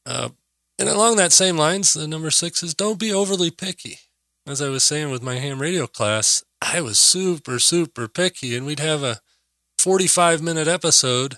Uh, 0.04 0.30
and 0.78 0.88
along 0.88 1.16
that 1.16 1.32
same 1.32 1.56
lines, 1.56 1.94
the 1.94 2.06
number 2.06 2.30
six 2.30 2.62
is 2.62 2.74
don't 2.74 2.98
be 3.00 3.12
overly 3.12 3.50
picky. 3.50 3.98
As 4.46 4.62
I 4.62 4.68
was 4.68 4.84
saying 4.84 5.10
with 5.10 5.22
my 5.22 5.36
ham 5.36 5.60
radio 5.60 5.88
class, 5.88 6.44
I 6.62 6.80
was 6.80 7.00
super, 7.00 7.58
super 7.58 8.06
picky, 8.06 8.56
and 8.56 8.64
we'd 8.64 8.78
have 8.78 9.02
a 9.02 9.20
45 9.78 10.40
minute 10.42 10.68
episode, 10.68 11.36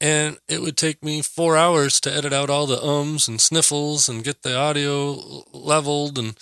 and 0.00 0.38
it 0.48 0.62
would 0.62 0.76
take 0.76 1.04
me 1.04 1.20
four 1.20 1.56
hours 1.56 2.00
to 2.00 2.12
edit 2.12 2.32
out 2.32 2.48
all 2.48 2.66
the 2.66 2.82
ums 2.82 3.28
and 3.28 3.40
sniffles 3.40 4.08
and 4.08 4.24
get 4.24 4.42
the 4.42 4.56
audio 4.56 5.44
leveled 5.52 6.18
and, 6.18 6.38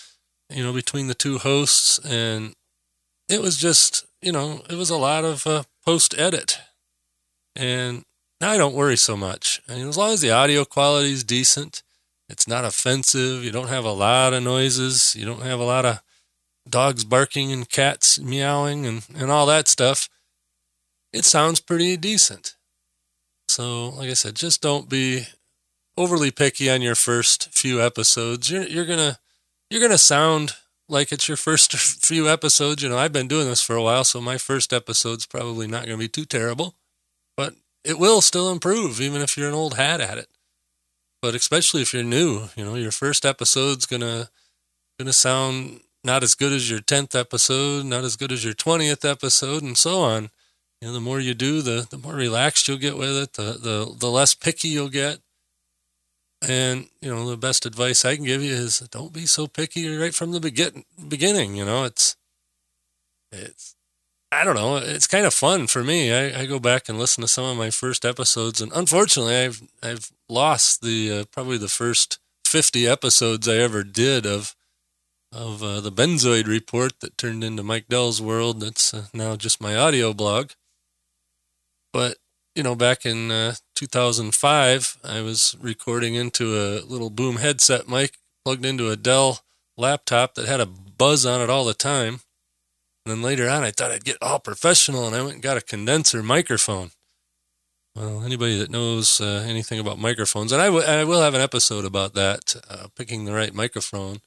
you 0.48 0.62
know, 0.62 0.72
between 0.72 1.08
the 1.08 1.14
two 1.14 1.38
hosts. 1.38 1.98
And 2.04 2.54
it 3.28 3.42
was 3.42 3.56
just, 3.56 4.06
you 4.22 4.30
know, 4.30 4.62
it 4.70 4.76
was 4.76 4.90
a 4.90 4.96
lot 4.96 5.24
of 5.24 5.46
uh, 5.46 5.64
post 5.84 6.16
edit. 6.16 6.60
And 7.56 8.04
now 8.40 8.50
I 8.50 8.56
don't 8.56 8.76
worry 8.76 8.96
so 8.96 9.16
much. 9.16 9.60
I 9.68 9.74
mean, 9.74 9.88
as 9.88 9.98
long 9.98 10.12
as 10.12 10.20
the 10.20 10.30
audio 10.30 10.64
quality 10.64 11.12
is 11.12 11.24
decent, 11.24 11.82
it's 12.28 12.46
not 12.46 12.64
offensive, 12.64 13.42
you 13.42 13.50
don't 13.50 13.68
have 13.68 13.84
a 13.84 13.92
lot 13.92 14.34
of 14.34 14.42
noises, 14.44 15.16
you 15.16 15.24
don't 15.24 15.42
have 15.42 15.58
a 15.58 15.64
lot 15.64 15.84
of 15.84 16.00
dogs 16.68 17.02
barking 17.02 17.50
and 17.50 17.68
cats 17.68 18.20
meowing 18.20 18.86
and, 18.86 19.04
and 19.16 19.30
all 19.30 19.46
that 19.46 19.66
stuff, 19.66 20.08
it 21.12 21.24
sounds 21.24 21.58
pretty 21.58 21.96
decent. 21.96 22.57
So, 23.48 23.90
like 23.90 24.10
I 24.10 24.14
said, 24.14 24.36
just 24.36 24.60
don't 24.60 24.88
be 24.88 25.26
overly 25.96 26.30
picky 26.30 26.70
on 26.70 26.82
your 26.82 26.94
first 26.94 27.52
few 27.52 27.82
episodes. 27.82 28.50
You're 28.50 28.62
you're 28.62 28.86
gonna 28.86 29.18
you're 29.70 29.80
gonna 29.80 29.98
sound 29.98 30.52
like 30.88 31.12
it's 31.12 31.28
your 31.28 31.36
first 31.36 31.74
few 31.76 32.28
episodes. 32.28 32.82
You 32.82 32.88
know, 32.88 32.98
I've 32.98 33.12
been 33.12 33.28
doing 33.28 33.48
this 33.48 33.62
for 33.62 33.76
a 33.76 33.82
while, 33.82 34.04
so 34.04 34.20
my 34.20 34.38
first 34.38 34.72
episode's 34.72 35.26
probably 35.26 35.66
not 35.66 35.84
gonna 35.84 35.98
be 35.98 36.08
too 36.08 36.24
terrible, 36.24 36.74
but 37.36 37.54
it 37.84 37.98
will 37.98 38.20
still 38.20 38.50
improve, 38.50 39.00
even 39.00 39.22
if 39.22 39.36
you're 39.36 39.48
an 39.48 39.54
old 39.54 39.74
hat 39.74 40.00
at 40.00 40.18
it. 40.18 40.28
But 41.20 41.34
especially 41.34 41.82
if 41.82 41.92
you're 41.92 42.04
new, 42.04 42.48
you 42.54 42.64
know, 42.64 42.74
your 42.76 42.92
first 42.92 43.24
episode's 43.26 43.86
gonna 43.86 44.30
gonna 44.98 45.12
sound 45.12 45.80
not 46.04 46.22
as 46.22 46.34
good 46.34 46.52
as 46.52 46.70
your 46.70 46.80
10th 46.80 47.18
episode, 47.18 47.84
not 47.84 48.04
as 48.04 48.16
good 48.16 48.30
as 48.30 48.44
your 48.44 48.54
20th 48.54 49.08
episode, 49.08 49.62
and 49.62 49.76
so 49.76 50.00
on. 50.00 50.30
Know, 50.80 50.92
the 50.92 51.00
more 51.00 51.18
you 51.18 51.34
do, 51.34 51.60
the, 51.60 51.86
the 51.90 51.98
more 51.98 52.14
relaxed 52.14 52.68
you'll 52.68 52.78
get 52.78 52.96
with 52.96 53.16
it, 53.16 53.32
the, 53.32 53.58
the, 53.60 53.94
the 53.98 54.10
less 54.10 54.34
picky 54.34 54.68
you'll 54.68 54.88
get. 54.88 55.18
And, 56.46 56.86
you 57.00 57.12
know, 57.12 57.28
the 57.28 57.36
best 57.36 57.66
advice 57.66 58.04
I 58.04 58.14
can 58.14 58.24
give 58.24 58.44
you 58.44 58.52
is 58.52 58.78
don't 58.78 59.12
be 59.12 59.26
so 59.26 59.48
picky 59.48 59.88
right 59.96 60.14
from 60.14 60.30
the 60.30 60.38
begin- 60.38 60.84
beginning. 61.08 61.56
You 61.56 61.64
know, 61.64 61.82
it's, 61.82 62.16
it's, 63.32 63.74
I 64.30 64.44
don't 64.44 64.54
know, 64.54 64.76
it's 64.76 65.08
kind 65.08 65.26
of 65.26 65.34
fun 65.34 65.66
for 65.66 65.82
me. 65.82 66.12
I, 66.12 66.42
I 66.42 66.46
go 66.46 66.60
back 66.60 66.88
and 66.88 66.96
listen 66.96 67.22
to 67.22 67.28
some 67.28 67.44
of 67.44 67.56
my 67.56 67.70
first 67.70 68.04
episodes, 68.04 68.60
and 68.60 68.70
unfortunately, 68.72 69.36
I've, 69.36 69.62
I've 69.82 70.12
lost 70.28 70.82
the, 70.82 71.12
uh, 71.12 71.24
probably 71.32 71.58
the 71.58 71.68
first 71.68 72.20
50 72.44 72.86
episodes 72.86 73.48
I 73.48 73.56
ever 73.56 73.82
did 73.82 74.26
of, 74.26 74.54
of 75.32 75.62
uh, 75.62 75.80
the 75.80 75.90
Benzoid 75.90 76.46
report 76.46 77.00
that 77.00 77.18
turned 77.18 77.42
into 77.42 77.64
Mike 77.64 77.88
Dell's 77.88 78.22
world. 78.22 78.60
That's 78.60 78.94
uh, 78.94 79.06
now 79.12 79.34
just 79.34 79.60
my 79.60 79.74
audio 79.74 80.14
blog. 80.14 80.50
But 81.92 82.18
you 82.54 82.62
know, 82.62 82.74
back 82.74 83.06
in 83.06 83.30
uh, 83.30 83.54
2005, 83.76 84.98
I 85.04 85.20
was 85.20 85.56
recording 85.60 86.16
into 86.16 86.56
a 86.56 86.80
little 86.80 87.10
boom 87.10 87.36
headset 87.36 87.88
mic 87.88 88.18
plugged 88.44 88.64
into 88.64 88.90
a 88.90 88.96
Dell 88.96 89.40
laptop 89.76 90.34
that 90.34 90.48
had 90.48 90.60
a 90.60 90.66
buzz 90.66 91.24
on 91.24 91.40
it 91.40 91.48
all 91.48 91.64
the 91.64 91.74
time. 91.74 92.20
And 93.04 93.14
then 93.14 93.22
later 93.22 93.48
on, 93.48 93.62
I 93.62 93.70
thought 93.70 93.92
I'd 93.92 94.04
get 94.04 94.18
all 94.20 94.40
professional, 94.40 95.06
and 95.06 95.14
I 95.14 95.22
went 95.22 95.34
and 95.34 95.42
got 95.42 95.56
a 95.56 95.62
condenser 95.62 96.22
microphone. 96.22 96.90
Well, 97.94 98.22
anybody 98.22 98.58
that 98.58 98.70
knows 98.70 99.20
uh, 99.20 99.44
anything 99.46 99.78
about 99.78 99.98
microphones, 99.98 100.52
and 100.52 100.60
I, 100.60 100.66
w- 100.66 100.84
I 100.84 101.04
will 101.04 101.22
have 101.22 101.34
an 101.34 101.40
episode 101.40 101.84
about 101.84 102.14
that, 102.14 102.56
uh, 102.68 102.88
picking 102.96 103.24
the 103.24 103.32
right 103.32 103.54
microphone. 103.54 104.18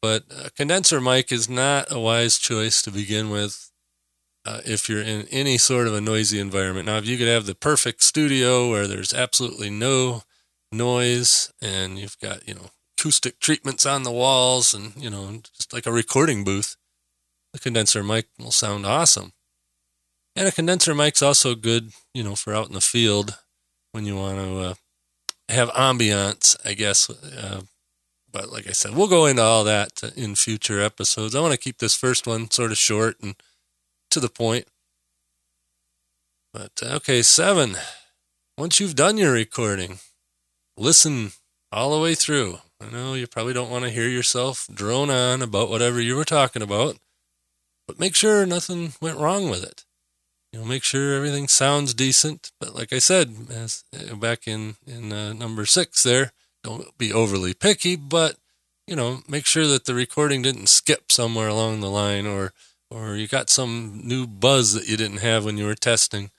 But 0.00 0.24
a 0.30 0.50
condenser 0.50 1.00
mic 1.00 1.32
is 1.32 1.48
not 1.48 1.90
a 1.90 1.98
wise 1.98 2.38
choice 2.38 2.82
to 2.82 2.90
begin 2.90 3.30
with 3.30 3.71
uh, 4.44 4.60
if 4.64 4.88
you're 4.88 5.02
in 5.02 5.26
any 5.30 5.58
sort 5.58 5.86
of 5.86 5.94
a 5.94 6.00
noisy 6.00 6.40
environment. 6.40 6.86
Now, 6.86 6.98
if 6.98 7.06
you 7.06 7.16
could 7.18 7.28
have 7.28 7.46
the 7.46 7.54
perfect 7.54 8.02
studio 8.02 8.70
where 8.70 8.86
there's 8.86 9.14
absolutely 9.14 9.70
no 9.70 10.22
noise 10.70 11.52
and 11.60 11.98
you've 11.98 12.18
got, 12.18 12.46
you 12.48 12.54
know, 12.54 12.70
acoustic 12.96 13.38
treatments 13.38 13.86
on 13.86 14.02
the 14.02 14.10
walls 14.10 14.74
and, 14.74 14.92
you 14.96 15.10
know, 15.10 15.40
just 15.56 15.72
like 15.72 15.86
a 15.86 15.92
recording 15.92 16.44
booth, 16.44 16.76
the 17.52 17.58
condenser 17.58 18.02
mic 18.02 18.26
will 18.38 18.52
sound 18.52 18.86
awesome. 18.86 19.32
And 20.34 20.48
a 20.48 20.52
condenser 20.52 20.94
mic's 20.94 21.22
also 21.22 21.54
good, 21.54 21.92
you 22.14 22.22
know, 22.22 22.34
for 22.34 22.54
out 22.54 22.68
in 22.68 22.72
the 22.72 22.80
field 22.80 23.38
when 23.92 24.06
you 24.06 24.16
want 24.16 24.38
to 24.38 24.58
uh, 24.58 24.74
have 25.50 25.68
ambiance, 25.70 26.56
I 26.64 26.72
guess, 26.72 27.10
uh, 27.10 27.62
but 28.32 28.50
like 28.50 28.66
I 28.66 28.72
said, 28.72 28.94
we'll 28.94 29.08
go 29.08 29.26
into 29.26 29.42
all 29.42 29.64
that 29.64 30.02
in 30.16 30.34
future 30.34 30.80
episodes. 30.80 31.34
I 31.34 31.40
want 31.40 31.52
to 31.52 31.58
keep 31.58 31.78
this 31.78 31.94
first 31.94 32.26
one 32.26 32.50
sort 32.50 32.72
of 32.72 32.78
short 32.78 33.20
and 33.20 33.36
to 34.12 34.20
the 34.20 34.28
point. 34.28 34.66
But 36.52 36.72
okay, 36.82 37.22
seven. 37.22 37.76
Once 38.58 38.78
you've 38.78 38.94
done 38.94 39.16
your 39.16 39.32
recording, 39.32 39.98
listen 40.76 41.32
all 41.72 41.94
the 41.94 42.02
way 42.02 42.14
through. 42.14 42.58
I 42.80 42.90
know 42.90 43.14
you 43.14 43.26
probably 43.26 43.54
don't 43.54 43.70
want 43.70 43.84
to 43.84 43.90
hear 43.90 44.08
yourself 44.08 44.66
drone 44.72 45.08
on 45.08 45.40
about 45.40 45.70
whatever 45.70 46.00
you 46.00 46.14
were 46.14 46.24
talking 46.24 46.62
about, 46.62 46.96
but 47.86 47.98
make 47.98 48.14
sure 48.14 48.44
nothing 48.44 48.92
went 49.00 49.18
wrong 49.18 49.48
with 49.48 49.64
it. 49.64 49.84
You 50.52 50.60
know, 50.60 50.66
make 50.66 50.84
sure 50.84 51.14
everything 51.14 51.48
sounds 51.48 51.94
decent. 51.94 52.52
But 52.60 52.74
like 52.74 52.92
I 52.92 52.98
said, 52.98 53.34
as 53.50 53.84
back 54.16 54.46
in 54.46 54.76
in 54.86 55.12
uh, 55.12 55.32
number 55.32 55.64
six, 55.64 56.02
there, 56.02 56.32
don't 56.62 56.96
be 56.98 57.12
overly 57.12 57.54
picky, 57.54 57.96
but 57.96 58.36
you 58.86 58.96
know, 58.96 59.22
make 59.26 59.46
sure 59.46 59.66
that 59.66 59.86
the 59.86 59.94
recording 59.94 60.42
didn't 60.42 60.68
skip 60.68 61.10
somewhere 61.10 61.48
along 61.48 61.80
the 61.80 61.90
line 61.90 62.26
or 62.26 62.52
or 62.92 63.16
you 63.16 63.26
got 63.26 63.50
some 63.50 64.00
new 64.04 64.26
buzz 64.26 64.74
that 64.74 64.88
you 64.88 64.96
didn't 64.96 65.18
have 65.18 65.44
when 65.44 65.56
you 65.56 65.66
were 65.66 65.74
testing. 65.74 66.30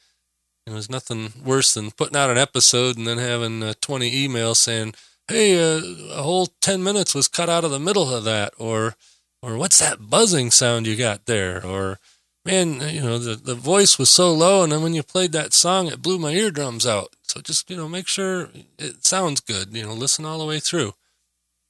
There's 0.65 0.89
nothing 0.89 1.33
worse 1.43 1.73
than 1.73 1.91
putting 1.91 2.15
out 2.15 2.29
an 2.29 2.37
episode 2.37 2.97
and 2.97 3.05
then 3.05 3.17
having 3.17 3.61
uh, 3.63 3.73
20 3.81 4.27
emails 4.27 4.57
saying, 4.57 4.93
"Hey, 5.27 5.57
uh, 5.57 5.81
a 6.11 6.21
whole 6.21 6.47
10 6.61 6.83
minutes 6.83 7.13
was 7.13 7.27
cut 7.27 7.49
out 7.49 7.65
of 7.65 7.71
the 7.71 7.79
middle 7.79 8.13
of 8.13 8.23
that," 8.23 8.53
or 8.57 8.95
or 9.41 9.57
what's 9.57 9.79
that 9.79 10.09
buzzing 10.09 10.51
sound 10.51 10.87
you 10.87 10.95
got 10.95 11.25
there, 11.25 11.65
or 11.65 11.99
man, 12.45 12.79
you 12.93 13.01
know, 13.01 13.17
the, 13.17 13.35
the 13.35 13.55
voice 13.55 13.97
was 13.97 14.09
so 14.09 14.31
low, 14.31 14.63
and 14.63 14.71
then 14.71 14.81
when 14.81 14.93
you 14.93 15.03
played 15.03 15.31
that 15.33 15.53
song, 15.53 15.87
it 15.87 16.01
blew 16.01 16.17
my 16.17 16.31
eardrums 16.31 16.85
out. 16.85 17.09
So 17.23 17.41
just, 17.41 17.69
you 17.69 17.75
know, 17.75 17.89
make 17.89 18.07
sure 18.07 18.49
it 18.77 19.05
sounds 19.05 19.41
good. 19.41 19.75
You 19.75 19.83
know, 19.83 19.93
listen 19.93 20.25
all 20.25 20.39
the 20.39 20.45
way 20.45 20.59
through. 20.59 20.93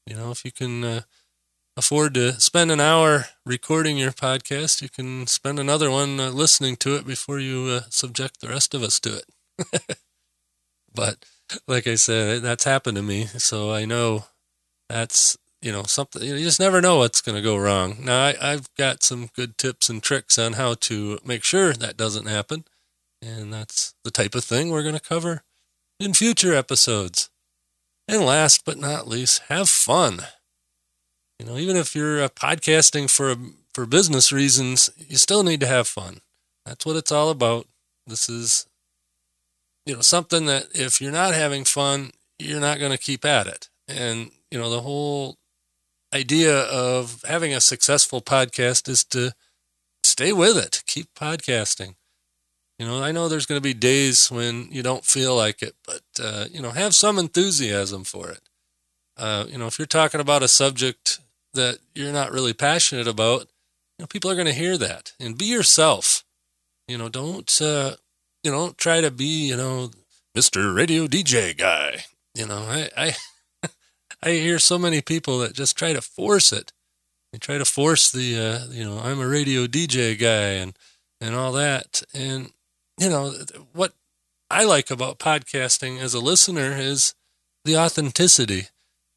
You 0.06 0.16
know, 0.16 0.32
if 0.32 0.44
you 0.44 0.52
can 0.52 0.84
uh, 0.84 1.02
afford 1.76 2.14
to 2.14 2.34
spend 2.40 2.72
an 2.72 2.80
hour 2.80 3.26
recording 3.46 3.98
your 3.98 4.12
podcast, 4.12 4.82
you 4.82 4.90
can 4.90 5.28
spend 5.28 5.60
another 5.60 5.90
one 5.90 6.20
uh, 6.20 6.30
listening 6.30 6.76
to 6.78 6.96
it 6.96 7.08
before 7.08 7.40
you 7.40 7.66
uh, 7.66 7.82
subject 7.90 8.42
the 8.42 8.50
rest 8.50 8.74
of 8.74 8.84
us 8.84 9.00
to 9.02 9.22
it. 9.22 9.98
but 10.94 11.26
like 11.68 11.88
I 11.88 11.96
said, 11.96 12.42
that's 12.42 12.64
happened 12.64 12.98
to 12.98 13.04
me. 13.04 13.26
So 13.26 13.72
I 13.72 13.86
know 13.86 14.26
that's 14.90 15.38
you 15.62 15.72
know 15.72 15.84
something 15.84 16.22
you 16.22 16.38
just 16.40 16.60
never 16.60 16.82
know 16.82 16.98
what's 16.98 17.22
going 17.22 17.36
to 17.36 17.42
go 17.42 17.56
wrong 17.56 17.96
now 18.02 18.26
I, 18.26 18.36
i've 18.42 18.68
got 18.76 19.02
some 19.02 19.30
good 19.34 19.58
tips 19.58 19.90
and 19.90 20.04
tricks 20.04 20.38
on 20.38 20.54
how 20.54 20.74
to 20.82 21.20
make 21.26 21.44
sure 21.44 21.72
that 21.72 21.96
doesn't 21.96 22.26
happen 22.28 22.66
and 23.22 23.54
that's 23.54 23.96
the 24.04 24.12
type 24.12 24.36
of 24.36 24.44
thing 24.44 24.70
we're 24.70 24.84
going 24.84 24.94
to 24.94 25.02
cover 25.02 25.44
in 26.02 26.14
future 26.14 26.54
episodes 26.54 27.30
and 28.10 28.26
last 28.26 28.66
but 28.66 28.78
not 28.78 29.08
least 29.08 29.44
have 29.48 29.70
fun 29.70 30.20
you 31.40 31.46
know 31.46 31.58
even 31.58 31.76
if 31.76 31.96
you're 31.96 32.24
uh, 32.24 32.30
podcasting 32.30 33.10
for 33.10 33.36
for 33.74 33.86
business 33.86 34.32
reasons 34.32 34.90
you 34.98 35.18
still 35.18 35.44
need 35.44 35.60
to 35.60 35.68
have 35.68 35.88
fun 35.88 36.22
that's 36.66 36.86
what 36.86 36.96
it's 36.96 37.12
all 37.12 37.30
about 37.30 37.68
this 38.08 38.30
is 38.30 38.68
you 39.86 39.94
know 39.94 40.02
something 40.02 40.46
that 40.46 40.68
if 40.74 41.02
you're 41.02 41.12
not 41.12 41.34
having 41.34 41.64
fun 41.64 42.12
you're 42.40 42.60
not 42.60 42.80
going 42.80 42.92
to 42.92 42.98
keep 42.98 43.26
at 43.26 43.48
it 43.48 43.70
and 43.88 44.32
you 44.52 44.60
know 44.60 44.70
the 44.70 44.82
whole 44.82 45.38
idea 46.14 46.62
of 46.66 47.24
having 47.28 47.54
a 47.54 47.60
successful 47.62 48.22
podcast 48.22 48.88
is 48.88 49.04
to 49.04 49.34
stay 50.04 50.32
with 50.32 50.58
it, 50.58 50.84
keep 50.86 51.14
podcasting. 51.16 51.96
You 52.80 52.88
know, 52.88 53.02
I 53.02 53.12
know 53.12 53.28
there's 53.28 53.46
going 53.46 53.60
to 53.60 53.64
be 53.64 53.74
days 53.74 54.32
when 54.32 54.68
you 54.72 54.84
don't 54.84 55.06
feel 55.06 55.36
like 55.36 55.62
it, 55.62 55.76
but, 55.86 56.02
uh, 56.22 56.46
you 56.52 56.62
know, 56.62 56.72
have 56.72 56.96
some 56.96 57.18
enthusiasm 57.18 58.04
for 58.04 58.30
it. 58.30 58.42
Uh, 59.18 59.46
you 59.48 59.58
know, 59.58 59.68
if 59.68 59.78
you're 59.78 59.86
talking 59.86 60.20
about 60.20 60.44
a 60.44 60.48
subject 60.48 61.20
that 61.54 61.80
you're 61.94 62.12
not 62.12 62.32
really 62.32 62.54
passionate 62.54 63.08
about, 63.08 63.42
you 63.98 64.04
know, 64.04 64.08
people 64.08 64.30
are 64.30 64.36
going 64.36 64.48
to 64.48 64.54
hear 64.54 64.78
that 64.78 65.14
and 65.20 65.38
be 65.38 65.46
yourself. 65.46 66.24
You 66.88 66.98
know, 66.98 67.10
don't 67.10 67.62
uh, 67.62 67.96
you 68.44 68.52
know, 68.52 68.74
try 68.78 69.02
to 69.02 69.10
be, 69.12 69.48
you 69.48 69.56
know, 69.56 69.92
Mr. 70.36 70.76
Radio 70.76 71.08
DJ 71.08 71.58
guy. 71.58 72.04
You 72.36 72.48
know, 72.48 72.58
I 72.58 72.90
I 72.98 73.16
I 74.24 74.32
hear 74.32 74.60
so 74.60 74.78
many 74.78 75.02
people 75.02 75.40
that 75.40 75.54
just 75.54 75.78
try 75.78 75.94
to 75.94 76.02
force 76.02 76.52
it. 76.52 76.74
They 77.32 77.40
try 77.40 77.58
to 77.58 77.66
force 77.66 78.12
the 78.12 78.38
uh, 78.38 78.72
you 78.72 78.84
know, 78.84 79.00
I'm 79.00 79.20
a 79.20 79.28
radio 79.28 79.66
DJ 79.66 80.20
guy 80.20 80.60
and 80.62 80.78
and 81.22 81.36
all 81.36 81.54
that. 81.54 82.04
And 82.14 82.52
you 83.00 83.10
know, 83.10 83.34
what 83.74 83.94
I 84.50 84.66
like 84.66 84.92
about 84.92 85.20
podcasting 85.20 86.00
as 86.00 86.14
a 86.14 86.20
listener 86.20 86.74
is 86.78 87.16
the 87.66 87.78
authenticity. 87.78 88.68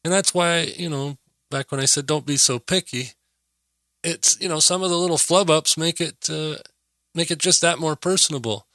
And 0.03 0.13
that's 0.13 0.33
why, 0.33 0.61
you 0.61 0.89
know, 0.89 1.17
back 1.49 1.71
when 1.71 1.81
I 1.81 1.85
said 1.85 2.05
don't 2.05 2.25
be 2.25 2.37
so 2.37 2.59
picky, 2.59 3.11
it's, 4.03 4.39
you 4.39 4.49
know, 4.49 4.59
some 4.59 4.83
of 4.83 4.89
the 4.89 4.97
little 4.97 5.17
flub 5.17 5.49
ups 5.49 5.77
make 5.77 5.99
it 5.99 6.29
uh, 6.29 6.55
make 7.13 7.31
it 7.31 7.39
just 7.39 7.61
that 7.61 7.79
more 7.79 7.95
personable. 7.95 8.67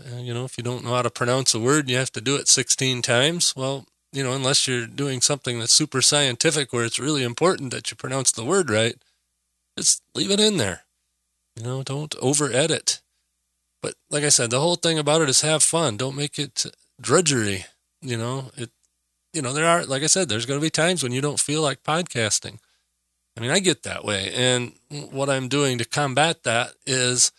Uh, 0.00 0.18
you 0.18 0.32
know, 0.32 0.44
if 0.44 0.56
you 0.56 0.64
don't 0.64 0.84
know 0.84 0.94
how 0.94 1.02
to 1.02 1.10
pronounce 1.10 1.54
a 1.54 1.60
word, 1.60 1.88
you 1.88 1.96
have 1.96 2.12
to 2.12 2.20
do 2.20 2.36
it 2.36 2.48
16 2.48 3.02
times. 3.02 3.54
Well, 3.56 3.86
you 4.12 4.22
know, 4.22 4.32
unless 4.32 4.66
you're 4.66 4.86
doing 4.86 5.20
something 5.20 5.58
that's 5.58 5.72
super 5.72 6.00
scientific 6.00 6.72
where 6.72 6.84
it's 6.84 6.98
really 6.98 7.22
important 7.22 7.72
that 7.72 7.90
you 7.90 7.96
pronounce 7.96 8.32
the 8.32 8.44
word 8.44 8.70
right, 8.70 8.96
just 9.76 10.02
leave 10.14 10.30
it 10.30 10.40
in 10.40 10.56
there. 10.56 10.82
You 11.56 11.64
know, 11.64 11.82
don't 11.82 12.14
over 12.16 12.52
edit. 12.52 13.00
But 13.82 13.94
like 14.10 14.24
I 14.24 14.28
said, 14.28 14.50
the 14.50 14.60
whole 14.60 14.76
thing 14.76 14.98
about 14.98 15.22
it 15.22 15.28
is 15.28 15.42
have 15.42 15.62
fun. 15.62 15.96
Don't 15.96 16.16
make 16.16 16.38
it 16.38 16.66
drudgery. 17.00 17.66
You 18.00 18.16
know, 18.16 18.50
it. 18.56 18.70
You 19.32 19.42
know, 19.42 19.52
there 19.52 19.66
are 19.66 19.84
like 19.84 20.02
I 20.02 20.06
said, 20.06 20.28
there's 20.28 20.46
going 20.46 20.60
to 20.60 20.64
be 20.64 20.70
times 20.70 21.02
when 21.02 21.12
you 21.12 21.20
don't 21.20 21.40
feel 21.40 21.62
like 21.62 21.82
podcasting. 21.82 22.58
I 23.36 23.40
mean, 23.40 23.50
I 23.50 23.60
get 23.60 23.84
that 23.84 24.04
way, 24.04 24.32
and 24.34 24.72
what 25.10 25.30
I'm 25.30 25.48
doing 25.48 25.78
to 25.78 25.84
combat 25.84 26.42
that 26.42 26.72
is 26.86 27.30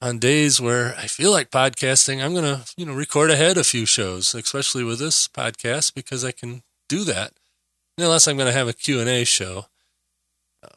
on 0.00 0.18
days 0.18 0.60
where 0.60 0.94
I 0.96 1.06
feel 1.06 1.30
like 1.30 1.50
podcasting, 1.50 2.22
I'm 2.22 2.32
going 2.32 2.44
to, 2.44 2.64
you 2.76 2.84
know, 2.84 2.92
record 2.92 3.30
ahead 3.30 3.56
a 3.56 3.64
few 3.64 3.86
shows, 3.86 4.34
especially 4.34 4.84
with 4.84 4.98
this 4.98 5.28
podcast 5.28 5.94
because 5.94 6.24
I 6.24 6.32
can 6.32 6.62
do 6.88 7.04
that. 7.04 7.32
Unless 7.96 8.26
I'm 8.26 8.36
going 8.36 8.48
to 8.50 8.58
have 8.58 8.66
a 8.66 8.72
Q&A 8.72 9.24
show 9.24 9.66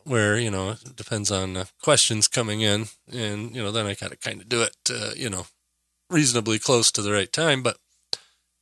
where 0.03 0.38
you 0.38 0.51
know 0.51 0.71
it 0.71 0.95
depends 0.95 1.31
on 1.31 1.57
uh, 1.57 1.65
questions 1.81 2.27
coming 2.27 2.62
in, 2.62 2.86
and 3.12 3.55
you 3.55 3.62
know 3.62 3.71
then 3.71 3.86
I 3.86 3.93
got 3.93 4.12
to 4.12 4.17
kind 4.17 4.41
of 4.41 4.50
do 4.50 4.62
it, 4.62 4.75
uh, 4.89 5.12
you 5.15 5.29
know, 5.29 5.47
reasonably 6.09 6.59
close 6.59 6.91
to 6.91 7.01
the 7.01 7.12
right 7.12 7.31
time. 7.31 7.63
But 7.63 7.77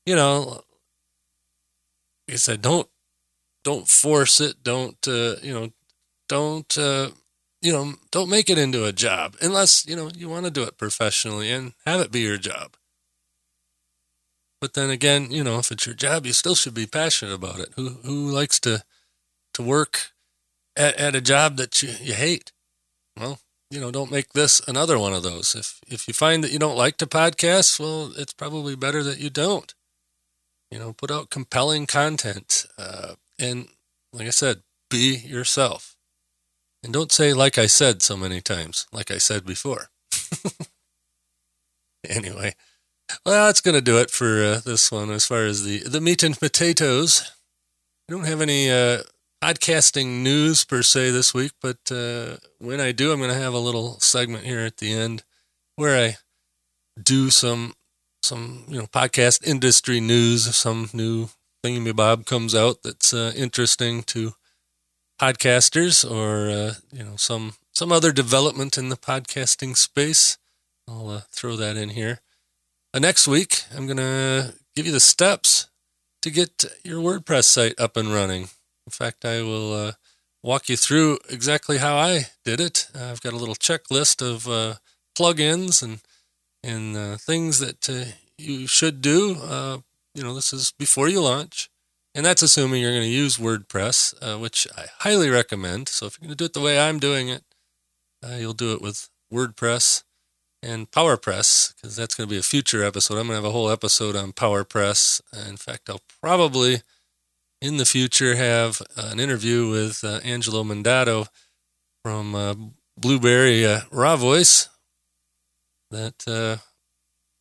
you 0.06 0.16
know, 0.16 0.62
I 2.30 2.36
said, 2.36 2.62
don't 2.62 2.88
don't 3.64 3.88
force 3.88 4.40
it. 4.40 4.64
Don't 4.64 5.08
uh, 5.08 5.36
you 5.42 5.54
know? 5.54 5.70
Don't 6.30 6.78
uh, 6.78 7.10
you 7.62 7.74
know? 7.74 7.96
Don't 8.12 8.30
make 8.30 8.50
it 8.50 8.58
into 8.58 8.86
a 8.86 8.94
job 8.94 9.36
unless 9.42 9.86
you 9.88 9.96
know 9.96 10.10
you 10.16 10.30
want 10.30 10.46
to 10.46 10.52
do 10.52 10.64
it 10.64 10.78
professionally 10.78 11.52
and 11.52 11.74
have 11.86 12.00
it 12.00 12.12
be 12.12 12.22
your 12.22 12.38
job. 12.38 12.78
But 14.62 14.74
then 14.74 14.90
again, 14.90 15.30
you 15.32 15.44
know, 15.44 15.60
if 15.60 15.72
it's 15.72 15.86
your 15.86 15.96
job, 15.96 16.26
you 16.26 16.34
still 16.34 16.56
should 16.56 16.74
be 16.74 16.88
passionate 16.88 17.34
about 17.34 17.60
it. 17.60 17.70
Who 17.76 17.90
who 18.04 18.30
likes 18.30 18.60
to 18.62 18.84
to 19.56 19.64
work 19.64 20.12
at, 20.76 20.96
at 20.98 21.16
a 21.16 21.22
job 21.22 21.58
that 21.58 21.82
you, 21.82 21.90
you 22.02 22.14
hate. 22.14 22.52
Well, 23.20 23.40
you 23.72 23.80
know, 23.80 23.92
don't 23.92 24.12
make 24.12 24.34
this 24.34 24.62
another 24.68 25.00
one 25.00 25.14
of 25.14 25.24
those. 25.24 25.56
If 25.56 25.80
if 25.88 26.08
you 26.08 26.14
find 26.14 26.44
that 26.44 26.52
you 26.52 26.60
don't 26.60 26.78
like 26.78 26.98
to 26.98 27.08
podcast, 27.08 27.80
well, 27.80 28.12
it's 28.16 28.34
probably 28.34 28.76
better 28.76 29.02
that 29.04 29.20
you 29.20 29.30
don't. 29.30 29.74
You 30.76 30.82
know, 30.82 30.92
put 30.92 31.10
out 31.10 31.30
compelling 31.30 31.86
content, 31.86 32.66
uh, 32.78 33.14
and 33.40 33.70
like 34.12 34.28
I 34.28 34.32
said, 34.32 34.62
be 34.90 35.16
yourself, 35.16 35.96
and 36.84 36.92
don't 36.92 37.14
say 37.14 37.32
"like 37.32 37.58
I 37.58 37.66
said" 37.66 38.02
so 38.02 38.18
many 38.18 38.42
times. 38.42 38.86
Like 38.92 39.10
I 39.10 39.18
said 39.18 39.46
before. 39.46 39.88
anyway, 42.10 42.56
well, 43.26 43.48
that's 43.48 43.62
going 43.62 43.76
to 43.76 43.80
do 43.80 44.00
it 44.00 44.12
for 44.12 44.44
uh, 44.44 44.60
this 44.66 44.92
one 44.92 45.12
as 45.12 45.26
far 45.26 45.46
as 45.46 45.64
the 45.64 45.78
the 45.78 46.02
meat 46.02 46.24
and 46.24 46.38
potatoes. 46.38 47.32
I 48.10 48.12
don't 48.12 48.28
have 48.28 48.42
any 48.42 48.70
uh, 48.70 49.04
podcasting 49.42 50.24
news 50.24 50.66
per 50.66 50.82
se 50.82 51.12
this 51.12 51.34
week, 51.34 51.54
but 51.62 51.90
uh, 51.90 52.36
when 52.60 52.82
I 52.82 52.92
do, 52.92 53.14
I'm 53.14 53.20
going 53.20 53.32
to 53.32 53.38
have 53.38 53.54
a 53.54 53.60
little 53.60 54.02
segment 54.02 54.44
here 54.44 54.60
at 54.60 54.76
the 54.76 54.92
end 54.92 55.24
where 55.78 55.98
I 55.98 56.18
do 57.02 57.30
some 57.30 57.76
some 58.26 58.66
you 58.68 58.80
know 58.80 58.88
podcast 58.88 59.46
industry 59.46 60.00
news, 60.00 60.56
some 60.56 60.90
new 60.94 61.30
thingy 61.64 61.96
bob 61.96 62.26
comes 62.26 62.54
out 62.54 62.84
that's 62.84 63.14
uh, 63.14 63.32
interesting 63.36 64.04
to 64.04 64.34
podcasters, 65.22 66.10
or 66.10 66.50
uh, 66.50 66.74
you 66.92 67.04
know 67.04 67.16
some 67.16 67.54
some 67.72 67.92
other 67.92 68.12
development 68.12 68.78
in 68.78 68.90
the 68.90 68.98
podcasting 68.98 69.78
space. 69.78 70.38
I'll 70.88 71.10
uh, 71.10 71.22
throw 71.32 71.56
that 71.56 71.78
in 71.78 71.90
here. 71.90 72.22
Uh, 72.94 73.00
next 73.00 73.28
week, 73.28 73.64
I'm 73.76 73.88
to 73.88 74.54
give 74.76 74.86
you 74.86 74.92
the 74.92 75.00
steps 75.00 75.68
to 76.22 76.30
get 76.30 76.66
your 76.84 77.02
WordPress 77.02 77.46
site 77.46 77.80
up 77.80 77.98
and 77.98 78.14
running. 78.14 78.50
In 78.88 78.92
fact, 78.92 79.26
I 79.26 79.42
will 79.42 79.74
uh, 79.74 79.92
walk 80.44 80.70
you 80.70 80.78
through 80.78 81.20
exactly 81.30 81.78
how 81.78 81.98
I 81.98 82.28
did 82.44 82.60
it. 82.60 82.88
I've 82.96 83.22
got 83.22 83.34
a 83.34 83.38
little 83.38 83.56
checklist 83.56 84.22
of 84.22 84.48
uh, 84.48 84.76
plugins 85.18 85.82
and 85.82 86.00
and 86.66 86.98
uh, 86.98 87.18
things 87.18 87.60
that 87.60 87.90
uh, 87.90 88.12
you 88.38 88.68
should 88.68 89.02
do. 89.02 89.38
Uh, 89.42 89.78
you 90.14 90.24
know, 90.24 90.34
this 90.34 90.54
is 90.54 90.72
before 90.72 91.08
you 91.08 91.22
launch, 91.22 91.70
and 92.14 92.26
that's 92.26 92.42
assuming 92.42 92.82
you're 92.82 92.92
going 92.92 93.04
to 93.04 93.08
use 93.08 93.38
WordPress, 93.38 94.40
which 94.40 94.68
I 94.78 94.86
highly 95.00 95.30
recommend. 95.30 95.90
So 95.90 96.06
if 96.06 96.18
you're 96.18 96.28
going 96.28 96.38
to 96.38 96.42
do 96.42 96.46
it 96.46 96.54
the 96.54 96.62
way 96.62 96.80
I'm 96.80 97.00
doing 97.00 97.30
it, 97.30 97.44
you'll 98.24 98.54
do 98.54 98.74
it 98.74 98.82
with 98.82 99.10
WordPress 99.32 100.04
and 100.64 100.90
PowerPress 100.90 101.76
because 101.76 101.96
that's 101.96 102.16
going 102.16 102.28
to 102.28 102.34
be 102.34 102.40
a 102.40 102.44
future 102.44 102.84
episode. 102.84 103.16
I'm 103.16 103.28
going 103.28 103.38
to 103.38 103.44
have 103.44 103.46
a 103.46 103.52
whole 103.52 103.70
episode 103.70 104.16
on 104.16 104.34
PowerPress. 104.34 105.22
In 105.48 105.58
fact, 105.58 105.90
I'll 105.90 106.02
probably 106.22 106.82
in 107.62 107.78
the 107.78 107.86
future 107.86 108.36
have 108.36 108.82
an 108.98 109.20
interview 109.20 109.70
with 109.70 110.04
uh, 110.04 110.20
Angelo 110.24 110.64
Mandato 110.64 111.28
from 112.04 112.36
uh, 112.36 112.56
uh, 113.04 113.82
Raw 113.92 114.16
Voice. 114.16 114.70
That 115.92 116.24
uh, 116.28 116.62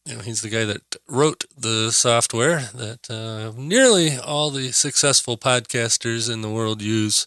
you 0.06 0.16
know, 0.16 0.22
he's 0.22 0.42
the 0.42 0.48
guy 0.48 0.64
that 0.64 0.96
wrote 1.08 1.44
the 1.56 1.90
software 1.90 2.68
that 2.74 3.10
uh, 3.10 3.52
nearly 3.58 4.16
all 4.18 4.50
the 4.50 4.72
successful 4.72 5.36
podcasters 5.36 6.32
in 6.32 6.42
the 6.42 6.50
world 6.50 6.82
use 6.82 7.26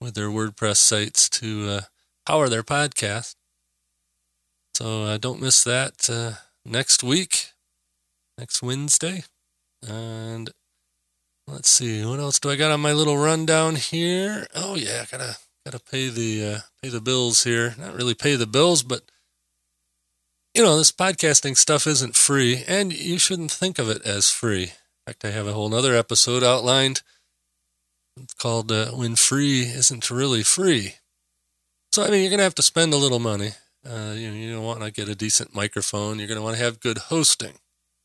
with 0.00 0.14
their 0.14 0.28
WordPress 0.28 0.76
sites 0.76 1.28
to 1.30 1.68
uh, 1.68 1.80
power 2.26 2.48
their 2.48 2.62
podcast. 2.62 3.34
So 4.74 5.18
don't 5.18 5.42
miss 5.42 5.62
that 5.64 6.08
next 6.64 7.02
week, 7.02 7.52
next 8.38 8.62
Wednesday. 8.62 9.24
And 9.86 10.50
Let's 11.48 11.70
see, 11.70 12.04
what 12.04 12.20
else 12.20 12.38
do 12.38 12.50
I 12.50 12.56
got 12.56 12.70
on 12.70 12.80
my 12.80 12.92
little 12.92 13.18
rundown 13.18 13.74
here? 13.74 14.46
Oh 14.54 14.76
yeah, 14.76 15.04
gotta 15.10 15.36
gotta 15.66 15.80
pay 15.80 16.08
the 16.08 16.44
uh, 16.44 16.58
pay 16.80 16.88
the 16.88 17.00
bills 17.00 17.42
here. 17.42 17.74
Not 17.76 17.94
really 17.94 18.14
pay 18.14 18.36
the 18.36 18.46
bills, 18.46 18.82
but 18.84 19.02
you 20.54 20.62
know 20.62 20.76
this 20.76 20.92
podcasting 20.92 21.56
stuff 21.56 21.86
isn't 21.86 22.16
free, 22.16 22.64
and 22.66 22.92
you 22.92 23.18
shouldn't 23.18 23.50
think 23.50 23.78
of 23.78 23.88
it 23.88 24.02
as 24.04 24.30
free. 24.30 24.64
In 24.64 24.70
fact, 25.06 25.24
I 25.24 25.30
have 25.30 25.46
a 25.46 25.52
whole 25.52 25.74
other 25.74 25.94
episode 25.94 26.42
outlined 26.42 27.02
called 28.38 28.70
uh, 28.70 28.90
"When 28.90 29.16
Free 29.16 29.62
Isn't 29.62 30.10
Really 30.10 30.42
Free." 30.42 30.96
So 31.92 32.04
I 32.04 32.10
mean, 32.10 32.22
you're 32.22 32.30
gonna 32.30 32.42
have 32.42 32.54
to 32.56 32.62
spend 32.62 32.92
a 32.92 32.98
little 32.98 33.18
money. 33.18 33.52
Uh, 33.88 34.14
you 34.14 34.30
you 34.30 34.60
want 34.60 34.82
to 34.82 34.90
get 34.90 35.08
a 35.08 35.14
decent 35.14 35.54
microphone. 35.54 36.18
You're 36.18 36.28
gonna 36.28 36.42
want 36.42 36.56
to 36.56 36.62
have 36.62 36.80
good 36.80 36.98
hosting, 36.98 37.54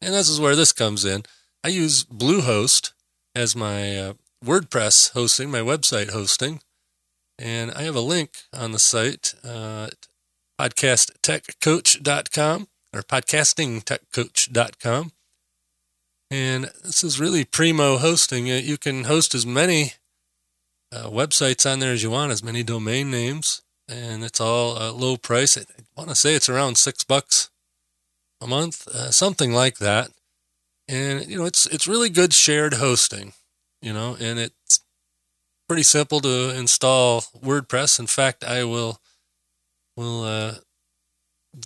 and 0.02 0.14
this 0.14 0.30
is 0.30 0.40
where 0.40 0.56
this 0.56 0.72
comes 0.72 1.06
in. 1.06 1.24
I 1.64 1.70
use 1.70 2.04
Bluehost 2.06 2.94
as 3.36 3.56
my 3.56 3.98
uh, 3.98 4.14
WordPress 4.44 5.12
hosting, 5.12 5.52
my 5.52 5.60
website 5.60 6.12
hosting. 6.12 6.62
And 7.40 7.72
I 7.72 7.84
have 7.84 7.96
a 7.96 8.02
link 8.02 8.32
on 8.52 8.72
the 8.72 8.80
site 8.80 9.36
uh, 9.44 9.90
podcasttechcoach.com 10.60 12.68
or 12.94 13.02
podcastingtechcoach.com. 13.02 15.12
And 16.30 16.66
this 16.84 17.04
is 17.04 17.20
really 17.20 17.46
primo 17.46 17.98
hosting. 17.98 18.48
You 18.48 18.78
can 18.78 19.06
host 19.06 19.34
as 19.34 19.46
many 19.46 19.94
uh, 20.92 21.10
websites 21.10 21.72
on 21.72 21.80
there 21.80 21.94
as 21.94 22.04
you 22.04 22.12
want, 22.12 22.32
as 22.32 22.44
many 22.44 22.64
domain 22.64 23.10
names, 23.10 23.62
and 23.88 24.24
it's 24.24 24.42
all 24.42 24.78
uh, 24.78 24.92
low 24.92 25.18
price. 25.18 25.58
I 25.58 25.64
want 25.96 26.10
to 26.10 26.16
say 26.16 26.36
it's 26.36 26.50
around 26.50 26.78
six 26.78 27.04
bucks 27.04 27.50
a 28.42 28.48
month, 28.48 28.88
uh, 28.88 29.12
something 29.12 29.54
like 29.54 29.78
that 29.78 30.12
and 30.88 31.28
you 31.28 31.38
know 31.38 31.46
it's 31.46 31.66
it's 31.68 31.88
really 31.88 32.10
good 32.10 32.34
shared 32.34 32.76
hosting 32.76 33.34
you 33.82 33.94
know 33.94 34.16
and 34.20 34.40
it's 34.40 34.80
pretty 35.68 35.84
simple 35.84 36.20
to 36.22 36.58
install 36.58 37.22
wordpress 37.44 38.00
in 38.00 38.08
fact 38.08 38.44
i 38.44 38.64
will 38.64 39.00
will 39.98 40.24
uh, 40.24 40.56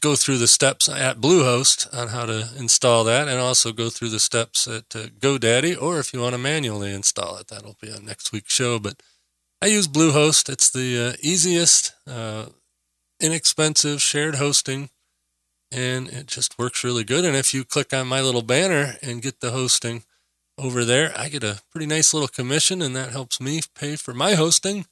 go 0.02 0.16
through 0.16 0.38
the 0.38 0.48
steps 0.48 0.88
at 0.90 1.18
bluehost 1.18 1.94
on 1.94 2.08
how 2.08 2.26
to 2.26 2.50
install 2.58 3.04
that 3.04 3.28
and 3.28 3.40
also 3.40 3.72
go 3.72 3.90
through 3.90 4.10
the 4.10 4.20
steps 4.20 4.68
at 4.68 4.96
uh, 4.96 5.08
godaddy 5.20 5.80
or 5.80 6.00
if 6.00 6.14
you 6.14 6.22
want 6.22 6.34
to 6.34 6.40
manually 6.40 6.94
install 6.94 7.38
it 7.38 7.48
that'll 7.48 7.78
be 7.82 7.92
on 7.92 8.06
next 8.06 8.32
week's 8.32 8.54
show. 8.54 8.80
But 8.80 9.04
i 9.62 9.68
use 9.68 9.88
bluehost. 9.88 10.50
It's 10.50 10.72
the 10.72 11.10
uh, 11.10 11.18
easiest 11.22 11.94
uh, 12.08 12.46
inexpensive 13.20 14.02
shared 14.02 14.36
hosting 14.36 14.90
and 15.72 16.10
it 16.10 16.28
just 16.28 16.60
works 16.60 16.84
really 16.84 17.04
good. 17.04 17.26
And 17.26 17.36
if 17.36 17.54
you 17.54 17.64
click 17.64 17.94
on 17.94 18.08
my 18.08 18.22
little 18.22 18.42
banner 18.42 18.96
and 19.02 19.22
get 19.22 19.40
the 19.40 19.52
hosting 19.52 20.04
over 20.58 20.84
there, 20.84 21.14
I 21.18 21.30
get 21.30 21.44
a 21.44 21.62
pretty 21.72 21.88
nice 21.88 22.14
little 22.14 22.28
commission, 22.28 22.82
and 22.82 22.96
that 22.96 23.12
helps 23.12 23.40
me 23.40 23.62
pay 23.74 23.96
for 23.96 24.14
my 24.14 24.34
hosting 24.36 24.86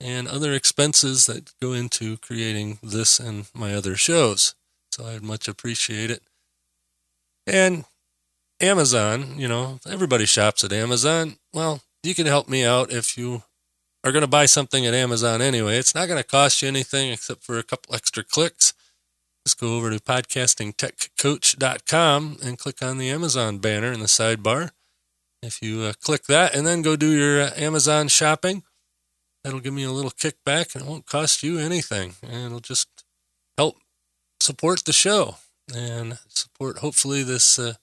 and 0.00 0.26
other 0.28 0.52
expenses 0.52 1.26
that 1.26 1.52
go 1.60 1.72
into 1.72 2.16
creating 2.18 2.78
this 2.82 3.18
and 3.18 3.46
my 3.54 3.74
other 3.74 3.96
shows. 3.96 4.54
So 4.90 5.06
I'd 5.06 5.22
much 5.22 5.48
appreciate 5.48 6.10
it. 6.10 6.22
And 7.46 7.86
Amazon, 8.60 9.38
you 9.38 9.48
know, 9.48 9.80
everybody 9.88 10.26
shops 10.26 10.62
at 10.64 10.72
Amazon. 10.72 11.36
Well, 11.52 11.82
you 12.02 12.14
can 12.14 12.26
help 12.26 12.48
me 12.48 12.64
out 12.64 12.90
if 12.90 13.18
you 13.18 13.42
are 14.04 14.12
going 14.12 14.22
to 14.22 14.28
buy 14.28 14.46
something 14.46 14.86
at 14.86 14.94
Amazon 14.94 15.42
anyway. 15.42 15.76
It's 15.78 15.94
not 15.94 16.08
going 16.08 16.22
to 16.22 16.28
cost 16.28 16.62
you 16.62 16.68
anything 16.68 17.10
except 17.10 17.42
for 17.42 17.58
a 17.58 17.62
couple 17.62 17.94
extra 17.94 18.24
clicks. 18.24 18.72
Just 19.44 19.60
go 19.60 19.76
over 19.76 19.90
to 19.90 20.00
podcastingtechcoach.com 20.00 22.38
and 22.42 22.58
click 22.58 22.82
on 22.82 22.96
the 22.98 23.10
Amazon 23.10 23.58
banner 23.58 23.92
in 23.92 24.00
the 24.00 24.06
sidebar. 24.06 24.70
If 25.42 25.60
you 25.62 25.82
uh, 25.82 25.92
click 26.02 26.24
that 26.24 26.54
and 26.54 26.66
then 26.66 26.82
go 26.82 26.96
do 26.96 27.10
your 27.10 27.42
uh, 27.42 27.50
Amazon 27.56 28.08
shopping, 28.08 28.64
that'll 29.46 29.60
give 29.60 29.72
me 29.72 29.84
a 29.84 29.92
little 29.92 30.10
kickback 30.10 30.74
and 30.74 30.82
it 30.84 30.90
won't 30.90 31.06
cost 31.06 31.44
you 31.44 31.56
anything. 31.56 32.14
And 32.20 32.46
it'll 32.46 32.58
just 32.58 32.88
help 33.56 33.76
support 34.40 34.84
the 34.84 34.92
show 34.92 35.36
and 35.72 36.18
support 36.26 36.78
hopefully 36.78 37.22
this 37.22 37.56
uh, 37.56 37.74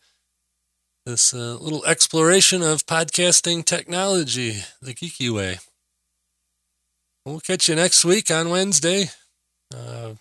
this 1.06 1.34
uh, 1.34 1.56
little 1.56 1.86
exploration 1.86 2.62
of 2.62 2.86
podcasting 2.86 3.63
technology 3.63 4.58
the 4.82 4.93
geeky 4.93 5.34
way. 5.34 5.60
We'll 7.26 7.39
catch 7.39 7.69
you 7.69 7.76
next 7.76 8.04
week 8.04 8.30
on 8.30 8.49
Wednesday. 8.49 9.06
Uh, 9.73 10.15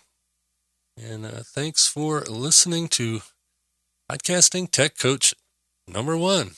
and 0.97 1.25
uh, 1.25 1.41
thanks 1.43 1.87
for 1.87 2.21
listening 2.21 2.87
to 2.89 3.21
Podcasting 4.09 4.71
Tech 4.71 4.97
Coach 4.97 5.33
number 5.89 6.17
one. 6.17 6.51